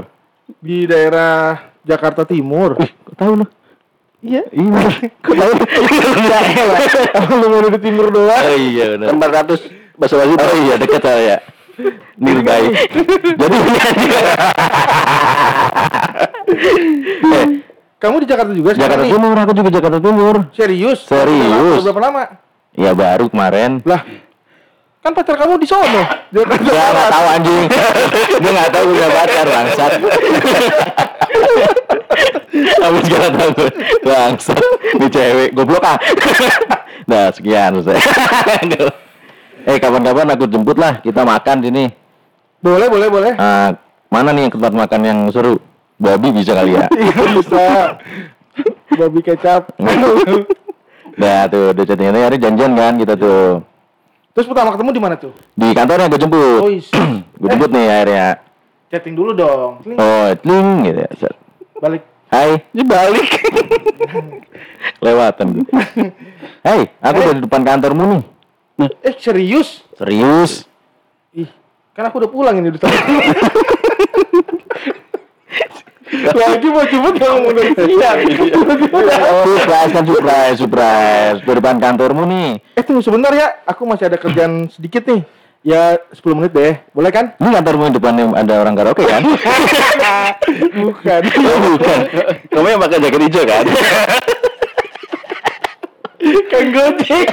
di 0.60 0.88
daerah 0.88 1.60
Jakarta 1.84 2.24
Timur. 2.28 2.76
Kok 2.80 3.16
tahu 3.16 3.44
lu? 3.44 3.46
Iya. 4.24 4.44
Iya. 4.52 4.80
Kok 5.20 5.36
tahu? 5.36 5.52
Lu 7.40 7.48
mau 7.52 7.68
di 7.68 7.80
timur 7.84 8.08
doang. 8.12 8.44
Oh 8.44 8.56
iya 8.56 8.96
benar. 8.96 9.08
Empat 9.12 9.30
ratus 9.44 9.60
bahasa 10.00 10.16
basi. 10.20 10.34
Oh 10.40 10.56
iya 10.64 10.76
dekat 10.80 11.04
saya. 11.04 11.44
Nirgai. 12.16 12.70
Jadi 13.34 13.58
eh, 17.34 17.46
Kamu 17.98 18.20
di 18.22 18.28
Jakarta 18.28 18.52
juga 18.52 18.76
sekarang 18.76 19.00
Jakarta? 19.00 19.16
Timur, 19.16 19.36
aku 19.40 19.54
juga 19.56 19.70
Jakarta 19.72 19.98
Timur. 20.04 20.36
Serius? 20.54 21.00
Serius. 21.08 21.82
Berapa 21.82 22.02
lama? 22.04 22.24
Ya 22.74 22.92
baru 22.98 23.30
kemarin. 23.30 23.86
Lah, 23.86 24.02
kan 25.06 25.12
pacar 25.14 25.36
kamu 25.38 25.62
di 25.62 25.68
sono. 25.70 26.04
Dia 26.34 26.42
nggak 26.48 27.10
tahu 27.14 27.28
anjing. 27.30 27.64
Dia 28.42 28.50
nggak 28.50 28.70
tahu 28.74 28.84
punya 28.90 29.08
pacar 29.14 29.46
bangsat. 29.46 29.92
Kamu 32.54 33.00
sekarang 33.06 33.34
tahu 33.34 33.52
bangsat. 34.06 34.64
Ini 34.98 35.08
cewek 35.10 35.50
goblok 35.54 35.84
ah. 35.86 35.98
Nah 37.06 37.30
sekian 37.34 37.82
selesai. 37.82 38.00
eh 39.64 39.78
kapan-kapan 39.80 40.28
aku 40.34 40.46
jemput 40.50 40.78
lah 40.80 40.98
kita 41.02 41.22
makan 41.24 41.64
sini. 41.64 41.86
Boleh, 42.64 42.88
boleh, 42.88 43.08
boleh. 43.12 43.34
Ah, 43.36 43.76
mana 44.08 44.32
nih 44.32 44.48
tempat 44.48 44.72
makan 44.72 45.02
yang 45.04 45.20
seru? 45.36 45.60
Babi 46.00 46.32
bisa 46.32 46.56
kali 46.56 46.80
ya. 46.80 46.88
Iya 46.96 47.24
bisa. 47.38 47.66
Babi 48.96 49.20
kecap. 49.20 49.68
Nah 51.14 51.46
tuh 51.46 51.72
udah 51.74 51.84
chatting 51.86 52.10
hari 52.10 52.38
janjian 52.42 52.74
kan 52.74 52.94
kita 52.98 53.14
tuh 53.14 53.62
Terus 54.34 54.50
pertama 54.50 54.74
ketemu 54.74 54.90
di 54.98 55.02
mana 55.02 55.16
tuh? 55.16 55.30
di 55.54 55.68
kantornya 55.78 56.10
gue 56.10 56.18
jemput. 56.18 56.60
Oh, 56.66 56.70
gue 57.42 57.50
jemput 57.54 57.70
nih 57.70 57.86
akhirnya. 57.86 58.30
Chatting 58.90 59.14
dulu 59.14 59.32
dong. 59.38 59.86
Nih, 59.86 59.98
Oh, 60.02 60.26
tling 60.42 60.90
gitu 60.90 61.00
ya. 61.06 61.32
Balik. 61.78 62.02
Hai, 62.34 62.66
ini 62.74 62.82
balik. 62.82 63.30
Lewatan. 65.06 65.70
Hai, 66.66 66.90
aku 66.98 67.18
udah 67.22 67.34
di 67.38 67.42
depan 67.46 67.62
kantormu 67.62 68.04
nih. 68.82 68.90
Eh, 69.06 69.14
serius? 69.22 69.86
Serius? 69.94 70.66
Ih, 71.30 71.46
kan 71.94 72.10
aku 72.10 72.26
udah 72.26 72.30
pulang 72.34 72.58
ini 72.58 72.74
udah 72.74 72.82
Lagi 76.32 76.68
mau 76.72 76.86
jemput 76.88 77.16
kamu 77.20 77.52
udah 77.52 77.66
siap. 77.76 78.16
Surprise 79.44 79.92
kan 79.92 80.04
surprise, 80.08 80.56
surprise. 80.56 81.38
Di 81.44 81.52
depan 81.52 81.76
kantormu 81.84 82.24
nih. 82.24 82.50
Eh 82.80 82.84
tunggu 82.88 83.04
sebentar 83.04 83.36
ya, 83.36 83.60
aku 83.68 83.84
masih 83.84 84.08
ada 84.08 84.16
kerjaan 84.16 84.72
sedikit 84.72 85.04
nih. 85.04 85.28
Ya 85.64 85.96
10 86.12 86.36
menit 86.36 86.52
deh, 86.52 86.76
boleh 86.92 87.08
kan? 87.08 87.36
Ini 87.40 87.50
kantormu 87.60 87.88
di 87.88 87.96
depannya 87.96 88.36
ada 88.36 88.54
orang 88.60 88.76
karaoke 88.76 89.08
kan? 89.08 89.24
Bukan. 90.76 91.22
oh, 91.40 91.60
bukan. 91.76 92.00
Kamu 92.52 92.68
yang 92.68 92.82
pakai 92.84 93.00
jaket 93.00 93.22
hijau 93.28 93.44
kan? 93.48 93.66
Kan 96.52 96.66
gojek. 96.72 97.28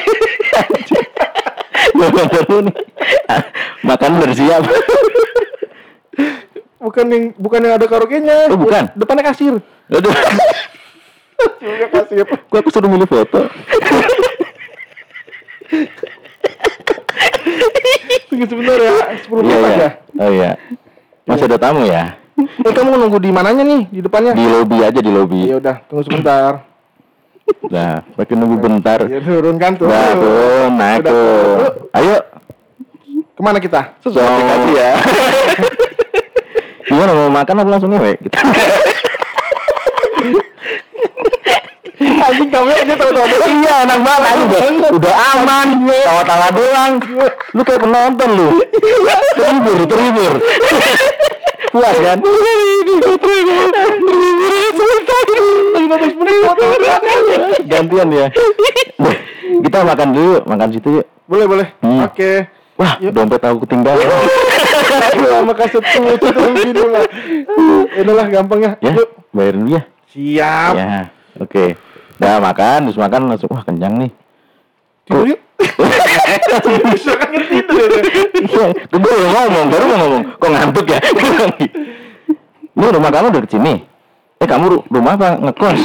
Di 1.91 2.07
kantormu 2.07 2.59
nih. 2.71 2.75
Makan 3.87 4.11
udah 4.19 4.37
siap. 4.39 4.63
Bukan 6.81 7.07
yang 7.07 7.25
bukan 7.37 7.61
yang 7.61 7.75
ada 7.77 7.85
karaoke-nya. 7.85 8.49
Oh, 8.49 8.57
bukan? 8.57 8.89
Depannya 8.97 9.25
kasir. 9.29 9.55
Aduh, 9.93 10.15
Depannya 11.61 11.89
kasir. 11.93 12.25
kok 12.25 12.57
aku 12.57 12.71
suruh 12.73 12.89
milih 12.89 13.05
foto? 13.05 13.45
Tunggu 18.27 18.47
sebentar 18.47 18.79
ya, 18.79 18.93
10 19.21 19.43
menit 19.43 19.51
Iya, 19.53 19.59
aja. 19.61 19.75
iya. 19.77 19.91
Oh 20.17 20.31
iya. 20.31 20.51
Masih 21.27 21.45
ada 21.47 21.59
tamu 21.59 21.83
ya? 21.85 22.17
Eh 22.41 22.73
kamu 22.73 22.97
nunggu 22.97 23.19
di 23.21 23.31
mananya 23.31 23.61
nih? 23.61 23.83
Di 23.91 24.01
depannya? 24.01 24.33
Di 24.33 24.47
lobi 24.47 24.79
aja 24.81 25.01
di 25.03 25.13
lobi. 25.13 25.51
Ya 25.51 25.61
udah, 25.61 25.77
tunggu 25.85 26.03
sebentar. 26.07 26.65
Nah, 27.69 28.01
makin 28.17 28.37
nunggu 28.39 28.57
bentar. 28.57 29.05
Ya 29.05 29.21
turun 29.21 29.59
kan 29.59 29.77
tuh. 29.77 29.91
Nah, 29.91 30.15
tuh, 30.17 30.65
naik 30.73 31.01
tuh. 31.05 31.91
Ayo. 31.93 32.17
Ke 33.35 33.41
mana 33.43 33.59
kita? 33.59 33.97
Sesuai 34.01 34.25
aplikasi 34.25 34.71
ya. 34.73 34.93
Gimana 37.01 37.17
mau 37.17 37.33
makan 37.33 37.65
apa 37.65 37.71
langsung 37.73 37.97
ngewe? 37.97 38.13
Gitu. 38.21 38.37
Anjing 42.21 42.51
kamu 42.53 42.69
aja 42.77 42.93
tahu-tahu 42.93 43.25
iya, 43.57 43.75
enak 43.89 44.01
banget. 44.05 44.35
Udah, 44.37 44.61
udah 45.01 45.15
aman. 45.33 45.69
Tawa-tawa 45.89 46.47
doang. 46.53 46.93
Lu 47.57 47.65
kayak 47.65 47.81
penonton 47.81 48.29
lu. 48.37 48.49
Terhibur, 49.33 49.81
terhibur. 49.89 50.33
Puas 51.73 51.97
kan? 52.05 52.19
Gantian 57.65 58.09
ya. 58.13 58.27
Kita 59.65 59.79
makan 59.89 60.09
dulu, 60.13 60.37
makan 60.45 60.69
situ 60.69 61.01
yuk. 61.01 61.07
Boleh, 61.25 61.47
boleh. 61.49 61.67
Hmm. 61.81 62.05
Oke. 62.05 62.45
Wah, 62.77 63.01
dompet 63.01 63.41
aku 63.41 63.65
ketinggalan. 63.65 64.05
Sama 65.31 65.53
lucu 65.55 66.29
tuh 66.31 66.45
gini 66.55 66.83
lah. 66.87 67.05
Ini 67.97 68.13
lah 68.13 68.27
gampang 68.29 68.61
ya. 68.63 68.73
Ya, 68.81 68.91
Yuk. 68.95 69.09
bayarin 69.31 69.61
dulu 69.65 69.75
ya. 69.77 69.83
Siap. 70.11 70.73
Ya, 70.75 70.87
oke. 71.39 71.65
Nah, 72.21 72.37
makan, 72.43 72.79
terus 72.91 72.99
makan 73.01 73.21
langsung 73.33 73.49
wah 73.49 73.65
kenyang 73.65 73.97
nih. 73.97 74.13
Tidur 75.09 75.27
yuk. 75.31 75.41
Bisa 76.93 77.13
kan 77.17 77.29
ngerti 77.33 77.57
itu. 77.61 77.73
Iya, 78.45 78.67
gue 78.73 79.01
baru 79.01 79.25
ngomong, 79.29 79.67
baru 79.69 79.85
mau 79.89 79.99
ngomong. 80.05 80.23
Kok 80.37 80.51
ngantuk 80.51 80.87
ya? 80.89 80.99
Ini 82.77 82.87
rumah 82.97 83.11
kamu 83.13 83.29
dekat 83.35 83.51
sini. 83.53 83.75
Eh, 84.41 84.49
kamu 84.49 84.65
ru- 84.73 84.85
rumah 84.89 85.13
apa? 85.21 85.37
Ngekos? 85.37 85.81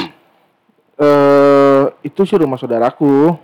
Eh, 0.96 1.84
itu 2.08 2.22
sih 2.24 2.39
rumah 2.39 2.55
saudaraku. 2.55 3.36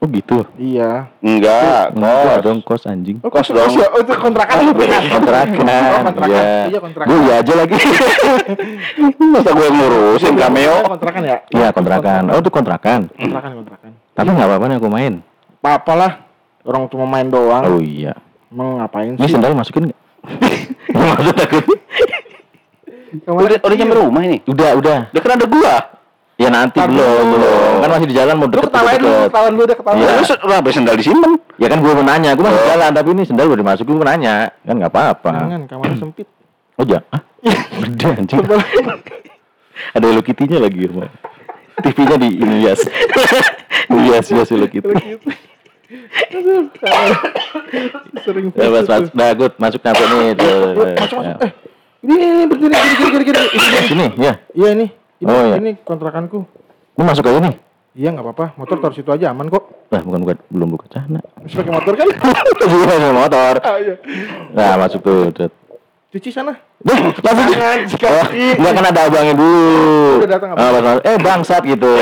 Oh 0.00 0.08
gitu. 0.08 0.48
Iya. 0.56 1.12
Enggak, 1.20 1.92
Enggak 1.92 2.40
kos. 2.40 2.40
dong 2.40 2.58
kos 2.64 2.82
anjing. 2.88 3.20
Oh, 3.20 3.28
Kos 3.28 3.44
kos 3.44 3.52
dong. 3.52 3.68
ya? 3.76 3.84
Oh, 3.92 4.00
itu 4.00 4.12
kontrakan. 4.16 4.56
Kontrakan. 5.12 5.64
Oh, 5.68 6.00
kontrakan. 6.08 6.30
Iya. 6.32 6.42
Iya, 6.72 6.78
kontrakan. 6.80 7.06
Gue 7.06 7.18
iya 7.20 7.34
aja 7.36 7.52
lagi. 7.52 7.76
Masa 9.36 9.50
gue 9.52 9.68
ngurusin 9.68 10.32
Oh, 10.32 10.38
cameo? 10.40 10.74
kontrakan 10.88 11.22
ya? 11.22 11.36
Iya 11.52 11.68
kontrakan. 11.70 12.22
Oh 12.28 12.38
itu 12.40 12.48
kontrakan. 12.48 13.00
Kontrakan, 13.12 13.50
kontrakan. 13.60 13.90
Tapi 14.16 14.28
nggak 14.32 14.48
apa-apa 14.48 14.64
nih 14.66 14.76
aku 14.80 14.88
main. 14.88 15.12
Apa 15.60 15.92
lah. 15.92 16.12
Orang 16.64 16.88
cuma 16.88 17.04
main 17.04 17.28
doang. 17.28 17.62
Oh 17.62 17.76
iya. 17.78 18.16
Emang 18.48 18.80
ngapain 18.80 19.14
Ini 19.14 19.20
sih? 19.20 19.36
sendal 19.36 19.52
masukin 19.52 19.92
nggak? 19.92 20.00
Maksud 20.96 21.36
aku. 21.36 21.58
Udah, 23.26 23.58
udah 23.60 23.76
nyampe 23.76 23.94
rumah 23.96 24.22
ini. 24.24 24.38
Udah 24.44 24.70
udah. 24.74 24.98
Udah 25.12 25.20
kan 25.20 25.36
ada 25.36 25.44
gua. 25.44 25.74
Ya 26.40 26.48
nanti 26.48 26.80
Tapi 26.80 26.96
belum 26.96 27.04
dulu. 27.04 27.36
belum. 27.36 27.72
Kan 27.84 27.88
masih 27.92 28.08
di 28.08 28.16
jalan 28.16 28.34
mau 28.34 28.46
Lu 28.46 28.50
deket 28.50 28.64
ketawain 28.64 28.96
dulu, 28.96 29.12
deket. 29.12 29.28
ketawain 29.28 29.52
dulu 29.52 29.64
deh, 29.64 29.76
ketawain. 29.76 30.00
Iya. 30.00 30.10
Terus 30.16 30.30
kenapa 30.40 30.66
sendal 30.72 30.96
disimpan? 30.96 31.32
Ya 31.60 31.66
kan 31.68 31.78
gue 31.78 31.92
mau 31.92 32.00
nanya, 32.02 32.30
gue 32.32 32.40
masih 32.40 32.56
di 32.56 32.66
jalan 32.66 32.90
tapi 32.90 33.08
ini 33.12 33.22
sendal 33.22 33.44
udah 33.46 33.60
dimasukin 33.60 33.92
gue 33.92 34.00
mau 34.00 34.08
nanya, 34.08 34.34
kan 34.64 34.74
nggak 34.74 34.88
apa-apa. 34.88 35.30
Jangan, 35.36 35.60
kamarnya 35.68 35.96
sempit. 36.00 36.26
Oh 36.80 36.84
ya, 36.88 37.04
beda 37.76 38.08
anjing. 38.16 38.40
Ada 39.92 40.06
Hello 40.06 40.22
Kitty-nya 40.24 40.58
lagi 40.58 40.80
rumah. 40.88 41.12
TV-nya 41.80 42.16
di 42.16 42.28
ini 42.34 42.54
hias. 42.64 42.80
Hias 43.90 44.26
hias 44.28 44.48
Hello 44.48 44.64
Kitty. 44.64 44.96
Aduh, 46.30 46.70
sering 48.22 48.48
Ya 48.54 48.68
mas, 48.70 48.86
mas, 48.86 49.10
nah 49.12 49.28
good, 49.34 49.52
masuk 49.56 49.80
nyampe 49.82 50.04
nih. 50.06 50.28
masuk, 50.32 50.86
Ya. 50.86 50.94
masuk. 50.96 51.20
Eh, 51.20 51.52
ini, 52.00 52.16
ini, 52.16 52.42
berdiri, 52.46 52.74
gini. 53.20 53.40
Ini, 53.42 53.78
Sini, 53.84 54.06
ya. 54.16 54.32
Iya, 54.52 54.68
ini. 54.72 54.86
Ini, 55.20 55.28
Oh, 55.28 55.42
iya. 55.44 55.56
ini 55.60 55.76
kontrakanku. 55.84 56.48
Ini 56.96 57.02
masuk 57.04 57.28
aja 57.28 57.40
nih. 57.44 57.56
Iya, 57.92 58.08
nggak 58.16 58.24
apa-apa. 58.24 58.46
Motor 58.56 58.76
taruh 58.80 58.96
situ 58.96 59.10
aja, 59.12 59.36
aman 59.36 59.52
kok. 59.52 59.68
Nah, 59.92 60.00
bukan 60.00 60.20
bukan 60.24 60.36
belum 60.48 60.68
buka 60.72 60.86
cana. 60.88 61.20
Masih 61.42 61.56
pakai 61.60 61.72
motor 61.76 61.92
kan? 61.92 62.08
Gue 62.08 62.84
masuk 62.88 63.12
motor. 63.12 63.54
Ah, 63.60 63.76
iya. 63.76 63.94
Nah, 64.56 64.72
masuk 64.80 65.00
tuh. 65.04 65.28
Dut. 65.28 65.52
Cuci 66.10 66.30
sana. 66.32 66.56
Duh, 66.80 66.96
langsung 66.96 67.52
Jangan, 67.52 67.78
Oh, 68.08 68.26
enggak 68.32 68.72
kan 68.72 68.84
ada 68.88 69.00
abangnya 69.06 69.34
dulu. 69.36 70.24
Udah 70.24 70.28
datang 70.32 70.48
abang. 70.56 70.64
Ah, 70.64 70.70
masuk, 70.80 71.02
eh 71.04 71.16
bangsat 71.20 71.62
gitu. 71.68 71.92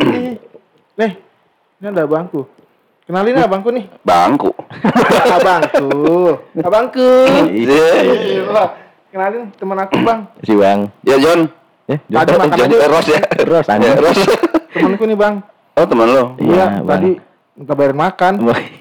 Nih, 0.00 0.32
nih, 0.98 1.12
ini 1.78 1.86
ada 1.86 2.02
abangku. 2.08 2.48
Kenalin 3.04 3.36
abangku 3.36 3.68
nih. 3.68 3.84
Bangku. 4.00 4.48
abangku. 5.28 5.92
Abangku. 6.66 7.10
Iya. 7.52 7.84
Kenalin 9.14 9.46
teman 9.54 9.78
aku, 9.78 9.94
Bang. 10.02 10.26
si 10.42 10.52
Bang. 10.52 10.90
Ya 11.00 11.14
John. 11.16 11.46
Ya, 11.86 12.02
Tadi 12.02 12.30
Jom. 12.32 12.40
makan 12.42 12.56
John 12.56 12.66
aja. 12.66 12.76
eh, 12.76 12.88
Ros 12.90 13.06
ya. 13.06 13.20
Ros, 13.46 13.66
anjing. 13.68 13.86
Ya, 13.86 14.02
Ros. 14.02 14.18
Temanku 14.74 15.04
nih, 15.06 15.14
Bang. 15.14 15.34
Oh 15.74 15.84
teman 15.84 16.06
lo. 16.08 16.24
Iya, 16.36 16.50
Iya, 16.50 16.66
Bang. 16.76 16.86
tadi 16.88 17.10
minta 17.54 17.72
bayarin 17.72 17.98
makan. 18.00 18.32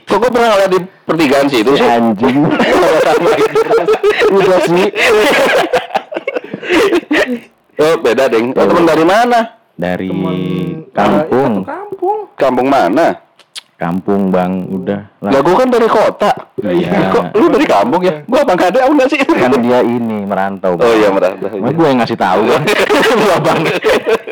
Kok 0.03 0.17
gue 0.19 0.29
pernah 0.29 0.49
ngeliat 0.51 0.71
di 0.71 0.79
pertigaan 1.05 1.47
situ 1.47 1.71
Si 1.71 1.77
sih? 1.77 1.85
anjing. 1.87 2.37
Udah 4.31 4.59
sih. 4.63 4.85
Oh 7.75 7.93
beda 7.99 8.25
deng. 8.27 8.53
Oh 8.53 8.65
teman 8.65 8.85
dari 8.85 9.05
mana? 9.05 9.39
Dari 9.73 10.07
Temen 10.07 10.37
kampung. 10.89 11.53
Eh, 11.53 11.61
satu 11.61 11.65
kampung. 11.67 12.19
Kampung 12.33 12.67
mana? 12.67 13.07
Kampung, 13.73 14.31
Bang. 14.31 14.69
Udah. 14.69 15.11
Lah 15.19 15.41
gue 15.41 15.55
kan 15.55 15.67
dari 15.67 15.87
kota. 15.87 16.31
Iya. 16.61 17.11
Kok 17.11 17.35
lu 17.35 17.51
dari 17.51 17.65
kampung 17.65 17.99
ya? 17.99 18.23
Gue 18.23 18.39
abang 18.39 18.55
kade 18.55 18.79
enggak 18.79 19.07
sih? 19.09 19.19
Kan 19.19 19.59
dia 19.59 19.79
ini 19.81 20.23
merantau. 20.23 20.77
Oh 20.77 20.93
iya 20.93 21.09
merantau. 21.09 21.51
Mas 21.59 21.73
gue 21.73 21.87
yang 21.87 21.99
ngasih 21.99 22.15
tahu 22.15 22.41
kan. 22.47 22.61
Lu 23.19 23.25
Bang. 23.43 23.59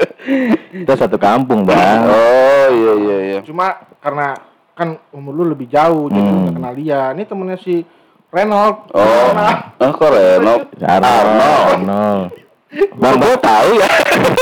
Kita 0.86 0.94
satu 0.96 1.18
kampung, 1.18 1.66
Bang. 1.66 2.00
Oh 2.06 2.68
iya 2.72 2.94
iya 2.96 3.18
iya. 3.28 3.40
Cuma 3.44 3.76
karena 4.00 4.38
kan 4.72 4.96
umur 5.12 5.36
lu 5.36 5.44
lebih 5.52 5.68
jauh, 5.68 6.08
jadi 6.08 6.22
Hmm. 6.22 6.32
lu 6.32 6.40
nggak 6.42 6.56
kenal 6.56 6.74
dia. 6.74 7.02
Ini 7.12 7.24
temennya 7.26 7.58
si 7.60 7.84
Renold. 8.32 8.96
Oh, 8.96 9.28
Nah, 9.36 9.76
oh 9.76 9.92
kok 9.92 10.10
Reno? 10.10 10.54
Arnold. 10.80 11.28
Arnold. 11.76 12.32
Bang, 12.72 13.20
gue 13.20 13.36
tahu 13.38 13.70
ya. 13.76 13.88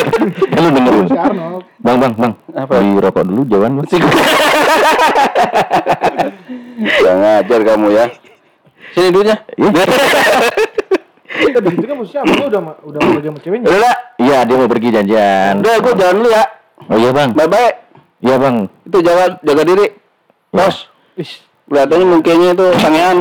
lu 0.62 0.70
dengerin. 0.70 1.06
si 1.06 1.18
Arnold. 1.18 1.64
Bang, 1.82 1.98
bang, 1.98 2.14
bang. 2.14 2.34
Apa? 2.54 2.74
Beli 2.78 3.02
rokok 3.02 3.24
dulu, 3.26 3.42
jauhan, 3.50 3.72
Bang. 3.74 3.88
Jangan 7.00 7.18
ngajar 7.20 7.60
kamu 7.66 7.88
ya. 7.90 8.06
Sini 8.94 9.10
duitnya. 9.10 9.38
Kita 11.30 11.60
begitu 11.62 11.86
kan 11.86 11.96
maksudnya 11.96 12.22
abangnya 12.26 12.46
udah 12.50 12.62
ma- 12.62 12.80
udah 12.84 13.00
mau 13.00 13.18
sama 13.18 13.40
ceweknya. 13.40 13.68
Udah. 13.70 13.94
Iya, 14.18 14.38
dia 14.44 14.56
mau 14.58 14.68
pergi 14.68 14.90
janjian. 14.92 15.54
Udah 15.62 15.76
gue 15.80 15.94
jalan 15.96 16.16
dulu 16.18 16.30
ya. 16.30 16.44
Oh 16.86 16.98
iya, 16.98 17.10
Bang. 17.10 17.30
Bye 17.34 17.48
bye. 17.48 17.72
Iya, 18.20 18.36
Bang. 18.38 18.56
Itu 18.84 18.98
jaga 19.02 19.26
jaga 19.40 19.64
diri. 19.64 19.86
Bos. 20.50 20.90
Ih, 21.16 21.32
Kelihatannya 21.70 22.06
mukanya 22.08 22.48
itu 22.52 22.66
sangean. 22.82 23.18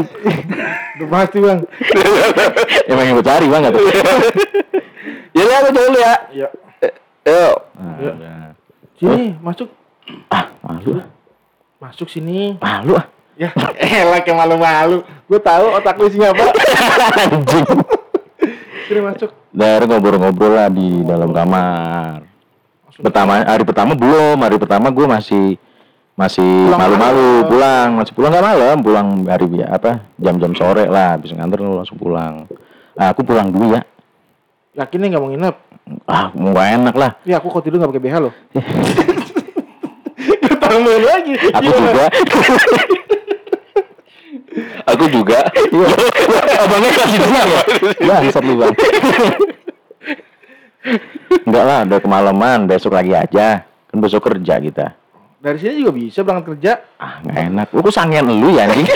udah 0.97 1.09
pasti 1.12 1.37
bang. 1.38 1.59
Emang 2.88 3.05
yang 3.05 3.16
gue 3.21 3.27
cari, 3.27 3.44
Bang, 3.44 3.62
atau? 3.62 3.81
Jadi 5.33 5.51
aku 5.53 5.68
jalan 5.71 5.88
dulu 5.88 5.99
ya. 5.99 6.14
Iya. 6.31 6.49
Eh, 6.83 6.92
Yuk. 7.29 7.57
Nah, 7.79 7.97
Iya. 7.99 8.12
Sini 8.99 9.25
masuk, 9.38 9.68
Ah, 10.33 10.49
malu 10.64 10.99
ah. 10.99 11.07
masuk 11.79 12.09
sini. 12.11 12.57
Malu 12.59 12.99
ah. 12.99 13.07
Ya, 13.38 13.55
elah 13.79 14.18
kayak 14.18 14.35
malu-malu. 14.35 15.07
Gue 15.31 15.38
tahu 15.38 15.71
otak 15.71 15.94
lu 15.94 16.11
isinya 16.11 16.35
apa. 16.35 16.51
Anjing. 17.23 17.66
Sini 18.90 19.01
masuk. 19.05 19.31
Dari 19.55 19.85
ngobrol-ngobrol 19.87 20.59
lah 20.59 20.66
di 20.66 21.07
dalam 21.07 21.31
kamar. 21.31 22.27
Pertama 22.99 23.47
hari 23.47 23.62
pertama 23.62 23.94
belum, 23.94 24.42
hari 24.42 24.59
pertama 24.59 24.90
gue 24.90 25.07
masih 25.07 25.55
masih 26.18 26.42
malu-malu 26.75 27.47
pulang, 27.47 27.94
masih 27.94 28.11
pulang 28.11 28.35
nggak 28.35 28.42
malam, 28.42 28.77
pulang 28.83 29.07
hari 29.31 29.47
apa 29.62 30.03
jam-jam 30.18 30.51
sore 30.59 30.90
lah, 30.90 31.14
habis 31.14 31.31
nganter 31.31 31.62
langsung 31.62 31.94
pulang. 31.94 32.51
Nah, 32.99 33.14
aku 33.14 33.23
pulang 33.23 33.55
dulu 33.55 33.79
ya. 33.79 33.87
Yakin 34.79 34.99
nih 35.03 35.09
nggak 35.11 35.23
mau 35.23 35.29
nginep? 35.29 35.57
Ah, 36.07 36.31
mau 36.38 36.55
gak 36.55 36.69
enak 36.79 36.95
lah. 36.95 37.11
Iya, 37.27 37.43
aku 37.43 37.51
kok 37.51 37.67
tidur 37.67 37.83
nggak 37.83 37.91
pakai 37.91 38.05
BH 38.05 38.17
loh. 38.23 38.33
Tambahin 40.62 41.03
lagi. 41.03 41.35
Aku 41.51 41.64
Iya. 41.64 41.75
juga. 41.75 42.07
Aku 44.87 45.05
juga. 45.11 45.38
Iya. 45.51 45.88
Abangnya 46.62 46.91
kasih 46.95 47.19
dulu 47.19 47.35
ya. 47.35 47.62
Bangsat 47.99 48.43
lu 48.45 48.55
bang. 48.55 48.75
Enggak 51.43 51.64
lah, 51.64 51.79
udah 51.85 51.99
kemalaman, 51.99 52.59
besok 52.64 52.95
lagi 52.95 53.12
aja. 53.12 53.67
Kan 53.88 53.99
besok 53.99 54.25
kerja 54.25 54.61
kita. 54.61 54.87
Dari 55.38 55.59
sini 55.59 55.81
juga 55.81 55.93
bisa 55.93 56.21
berangkat 56.23 56.47
kerja. 56.55 56.73
Ah, 56.99 57.19
nggak 57.25 57.38
enak. 57.51 57.67
Lu 57.73 57.81
kok 57.81 57.91
sangen 57.91 58.27
lu 58.29 58.53
ya 58.53 58.67
anjing? 58.67 58.87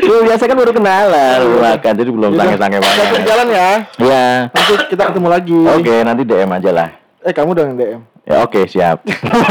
Lu 0.00 0.14
biasa 0.22 0.42
kan 0.44 0.56
baru 0.56 0.72
kenalan, 0.72 1.36
lu 1.40 1.56
makan, 1.58 1.92
jadi 1.94 2.10
belum 2.10 2.30
sange-sange 2.32 2.76
Kita 2.76 2.88
banget. 2.90 3.22
jalan 3.24 3.46
ya. 3.48 3.70
Iya. 3.96 4.24
Nanti 4.48 4.72
kita 4.88 5.02
ketemu 5.08 5.28
lagi. 5.28 5.58
Oke, 5.68 5.94
nanti 6.00 6.22
DM 6.22 6.50
aja 6.50 6.70
lah. 6.70 6.88
Eh 7.20 7.32
kamu 7.32 7.48
udah 7.52 7.64
nge-DM. 7.68 8.00
Ya 8.24 8.36
oke, 8.40 8.60
siap. 8.64 8.98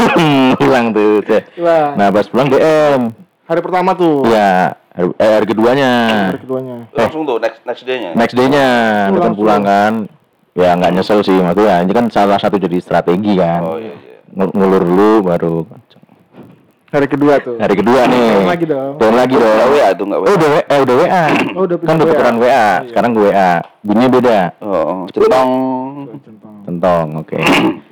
Pulang 0.60 0.90
tuh. 0.90 1.20
Pulang. 1.52 1.90
Nah, 1.94 2.08
pas 2.08 2.26
pulang 2.26 2.48
DM. 2.48 3.00
Hari 3.44 3.60
pertama 3.60 3.90
tuh. 3.92 4.22
Ya, 4.26 4.74
hari, 4.90 5.10
eh, 5.12 5.32
hari 5.32 5.46
keduanya. 5.46 5.90
Hari 6.30 6.40
keduanya. 6.40 6.76
Langsung 6.90 7.22
tuh 7.24 7.38
next 7.38 7.60
next 7.64 7.82
day-nya. 7.82 8.10
Next 8.14 8.34
day-nya, 8.34 8.68
Oh, 9.10 9.18
kan 9.18 9.32
pulang 9.34 9.62
kan. 9.62 9.92
Ya 10.50 10.74
nggak 10.74 10.92
nyesel 10.92 11.20
sih, 11.20 11.34
maksudnya 11.34 11.78
ini 11.78 11.90
kan 11.90 12.06
salah 12.08 12.34
satu 12.36 12.58
jadi 12.58 12.78
strategi 12.78 13.34
kan. 13.34 13.60
Oh 13.60 13.78
iya 13.78 13.90
iya. 13.92 14.18
Ngul- 14.30 14.50
Ngulur 14.52 14.82
dulu 14.82 15.10
baru 15.24 15.54
Hari 16.90 17.06
kedua 17.06 17.38
tuh. 17.38 17.54
hari 17.56 17.74
kedua 17.74 18.00
nih. 18.04 18.18
DM 18.34 18.46
lagi 18.46 18.66
dong. 18.66 18.92
DM 18.98 19.14
lagi 19.14 19.34
dong. 19.34 19.46
Enggak 19.48 19.68
WA 19.70 19.88
tuh 19.92 20.04
enggak 20.04 20.18
Oh 20.18 20.24
WA. 20.24 20.34
udah 20.34 20.48
WA, 20.50 20.74
udah 20.76 20.94
WA. 20.96 21.24
Oh, 21.54 21.62
udah 21.62 21.76
kan 21.78 21.94
udah 21.94 22.06
tukeran 22.08 22.36
WA. 22.36 22.44
WA. 22.44 22.68
Sekarang 22.90 23.10
gue 23.12 23.22
WA. 23.24 23.52
Bunyinya 23.80 24.10
beda. 24.10 24.38
Oh, 24.58 25.06
centong. 25.08 25.50
Centang. 26.20 26.54
Tentong, 26.60 27.08
oke. 27.16 27.38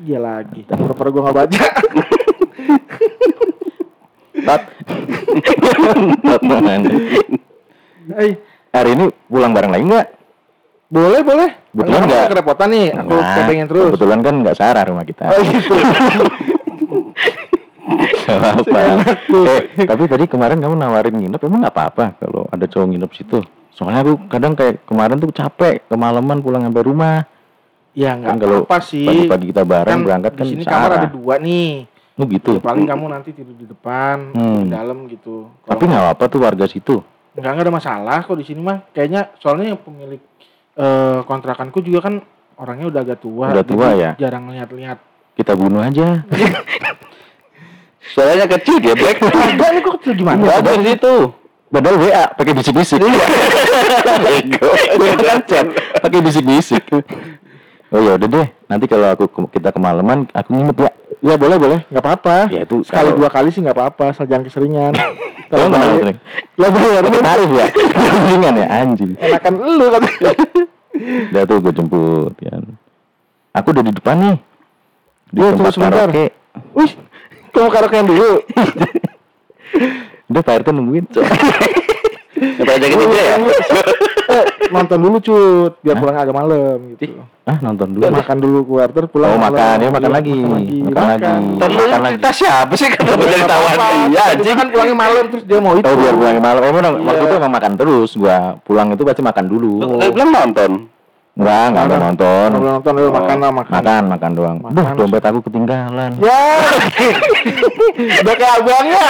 Iya 0.00 0.18
lagi. 0.18 0.60
Pura-pura 0.64 1.08
gua 1.08 1.22
nggak 1.24 1.36
baca. 1.36 1.62
Tat. 4.40 4.62
Tat, 6.20 6.42
man. 6.44 6.82
Eh, 8.14 8.32
Hari 8.68 8.90
ini 8.92 9.04
pulang 9.24 9.52
bareng 9.52 9.70
lagi 9.70 9.84
nggak? 9.84 10.08
boleh 10.88 11.20
boleh. 11.20 11.50
Kebetulan 11.68 12.00
Kamu 12.00 12.08
nggak? 12.08 12.28
kerepotan 12.32 12.68
nih. 12.70 12.86
Aku 12.96 13.12
Nah, 13.12 13.34
kepengen 13.36 13.66
terus. 13.68 13.84
Kebetulan 13.92 14.18
kan 14.18 14.34
nggak 14.40 14.56
sarah 14.56 14.84
rumah 14.84 15.04
kita. 15.04 15.24
Oh 15.28 15.40
gitu. 15.44 15.74
Gak 18.28 18.38
apa-apa. 18.38 18.80
eh, 19.48 19.62
tapi 19.82 20.02
tadi 20.04 20.24
kemarin 20.28 20.60
kamu 20.60 20.74
nawarin 20.76 21.16
nginep, 21.16 21.40
emang 21.40 21.60
nggak 21.64 21.74
apa-apa 21.74 22.04
kalau 22.20 22.44
ada 22.46 22.64
cowok 22.64 22.86
nginep 22.86 23.10
situ. 23.12 23.38
Soalnya 23.72 24.04
aku 24.04 24.28
kadang 24.28 24.52
kayak 24.52 24.84
kemarin 24.84 25.16
tuh 25.16 25.30
capek, 25.30 25.86
kemalaman 25.86 26.38
pulang 26.38 26.62
sampai 26.62 26.82
rumah. 26.82 27.16
Ya 27.96 28.14
Kan 28.14 28.36
nggak 28.36 28.44
kalau 28.44 28.58
apa 28.62 28.78
sih. 28.84 29.06
Pagi-pagi 29.06 29.46
kita 29.48 29.62
bareng 29.64 30.00
berangkat 30.04 30.32
kan 30.36 30.44
di 30.44 30.50
sini 30.52 30.62
kamar 30.62 30.90
ada 30.94 31.08
dua 31.08 31.34
nih. 31.40 31.88
Oh 32.18 32.26
gitu. 32.26 32.50
Ya, 32.52 32.60
paling 32.60 32.84
kamu 32.84 33.04
nanti 33.08 33.30
tidur 33.30 33.54
di 33.54 33.64
depan, 33.64 34.34
Hmm. 34.34 34.66
di 34.66 34.74
dalam 34.74 35.06
gitu. 35.06 35.48
Kalau 35.62 35.70
Tapi 35.70 35.82
nggak 35.86 36.02
apa-apa 36.04 36.24
tuh 36.26 36.40
warga 36.42 36.66
situ. 36.66 36.98
nggak 37.32 37.50
nggak 37.54 37.64
ada 37.64 37.72
masalah 37.72 38.18
kok 38.20 38.34
di 38.34 38.44
sini 38.44 38.60
mah. 38.60 38.82
Kayaknya 38.90 39.30
soalnya 39.38 39.72
yang 39.72 39.80
pemilik 39.80 40.18
eh, 40.74 41.20
kontrakanku 41.24 41.78
juga 41.80 42.10
kan 42.10 42.14
orangnya 42.58 42.90
udah 42.90 43.00
agak 43.02 43.18
tua. 43.18 43.46
Udah 43.50 43.64
tua 43.64 43.86
ya? 43.94 44.10
Jarang 44.18 44.50
lihat-lihat. 44.50 44.98
Kita 45.34 45.54
bunuh 45.54 45.78
aja. 45.80 46.22
Suaranya 48.00 48.46
kecil 48.48 48.78
ya, 48.80 48.94
Black. 48.94 49.18
Ada 49.50 49.66
nih 49.70 49.80
kok 49.80 49.94
kecil 50.00 50.12
gimana? 50.14 50.40
Iya, 50.40 50.54
ada 50.56 50.70
di 50.74 50.86
situ. 50.86 51.14
Padahal 51.68 51.96
WA 52.00 52.24
pakai 52.32 52.52
bisik-bisik. 52.56 52.96
Bego. 54.24 54.68
Gue 54.96 55.12
kan 55.18 55.38
chat 55.44 55.66
pakai 56.00 56.20
bisik-bisik. 56.24 56.84
Oh 57.88 58.00
ya 58.00 58.16
udah 58.16 58.28
deh, 58.28 58.48
nanti 58.64 58.84
kalau 58.84 59.08
aku 59.08 59.24
ke- 59.26 59.56
kita 59.56 59.72
kemalaman, 59.72 60.28
aku 60.30 60.48
nginep 60.50 60.76
ya. 60.78 60.90
Ya 61.18 61.34
boleh 61.34 61.56
boleh, 61.56 61.78
nggak 61.88 62.00
apa-apa. 62.00 62.36
Ya 62.48 62.62
itu 62.62 62.84
Sekali 62.84 63.10
kalau- 63.10 63.16
dua 63.16 63.28
kali 63.28 63.48
sih 63.48 63.60
nggak 63.60 63.74
apa-apa, 63.74 64.12
asal 64.12 64.24
jangan 64.24 64.44
keseringan. 64.44 64.92
Kalau 65.48 65.64
nggak 65.66 65.80
sering. 65.80 66.18
Lah 66.60 66.68
bayar 66.68 67.02
ini 67.02 67.18
tarif 67.18 67.50
ya. 67.50 67.66
Ringan 68.28 68.54
ya 68.54 68.66
anjing. 68.68 69.10
enakan 69.16 69.52
lu 69.56 69.86
kan. 69.88 70.02
Udah 71.32 71.42
tuh 71.44 71.56
gue 71.58 71.72
jemput 71.72 72.34
ya. 72.38 72.52
Aku 73.56 73.72
udah 73.72 73.80
di 73.80 73.92
depan 73.92 74.16
nih. 74.20 74.36
Di 75.32 75.40
tunggu 75.40 75.56
tempat 75.56 75.72
sebentar. 75.72 75.92
karaoke. 76.04 76.26
Wih, 76.76 76.90
kamu 77.50 77.68
karaokean 77.68 78.06
dulu. 78.06 78.30
Udah 80.28 80.42
Pak 80.42 80.54
RT 80.60 80.68
nungguin. 80.70 81.04
Kita 82.38 82.70
ajakin 82.70 82.98
aja 83.00 83.18
ya. 83.18 83.36
eh, 84.28 84.44
nonton 84.68 84.98
dulu 85.00 85.16
cut, 85.18 85.72
biar 85.80 85.96
pulang 85.96 86.14
agak 86.16 86.30
malam 86.30 86.78
gitu. 86.94 87.18
ah 87.42 87.58
nonton 87.58 87.88
dulu. 87.90 88.02
deh. 88.04 88.12
Makan 88.12 88.36
dulu 88.38 88.58
keluar 88.62 88.88
terus 88.88 89.08
pulang. 89.08 89.30
Oh 89.32 89.40
malam. 89.40 89.56
makan, 89.56 89.76
ya 89.76 89.88
makan 89.88 90.02
Iya, 90.04 90.14
lagi. 90.14 90.36
Makan 90.38 91.02
lagi. 91.02 91.32
Makan 91.58 91.98
lagi. 91.98 92.14
Cerita 92.14 92.30
siapa 92.30 92.72
sih 92.74 92.88
kenapa 92.88 93.22
jadi 93.24 93.42
tawan? 93.42 93.76
Iya, 94.06 94.24
Dia 94.36 94.54
kan 94.54 94.66
pulangnya 94.68 94.96
malam 94.96 95.24
terus 95.26 95.44
dia 95.44 95.58
mau 95.58 95.74
itu. 95.74 95.82
Oh 95.82 95.96
biar 95.96 96.14
pulang 96.14 96.36
malam. 96.38 96.62
Emang 96.62 96.82
Iya. 96.84 97.02
waktu 97.02 97.24
itu 97.24 97.34
emang 97.34 97.52
makan 97.52 97.72
terus. 97.74 98.10
Gua 98.14 98.36
pulang 98.62 98.88
itu 98.92 99.02
pasti 99.02 99.22
makan 99.24 99.44
dulu. 99.44 99.72
Lu 99.82 100.08
bilang 100.12 100.30
nonton. 100.30 100.70
Enggak, 101.38 101.64
enggak 101.70 101.84
ada 101.86 101.96
nonton. 102.02 102.48
Kalau 102.50 102.70
nonton 102.74 102.92
Oh. 102.98 103.12
makan 103.14 103.36
lah 103.38 103.50
makan. 103.54 103.72
Makan, 103.72 104.02
makan 104.10 104.30
doang. 104.34 104.56
Makan. 104.58 104.74
Duh, 104.74 104.86
dompet 104.98 105.22
aku 105.22 105.38
ketinggalan. 105.40 106.10
Ya. 106.18 106.42
Udah 108.20 108.34
kayak 108.34 108.54
abangnya. 108.58 109.04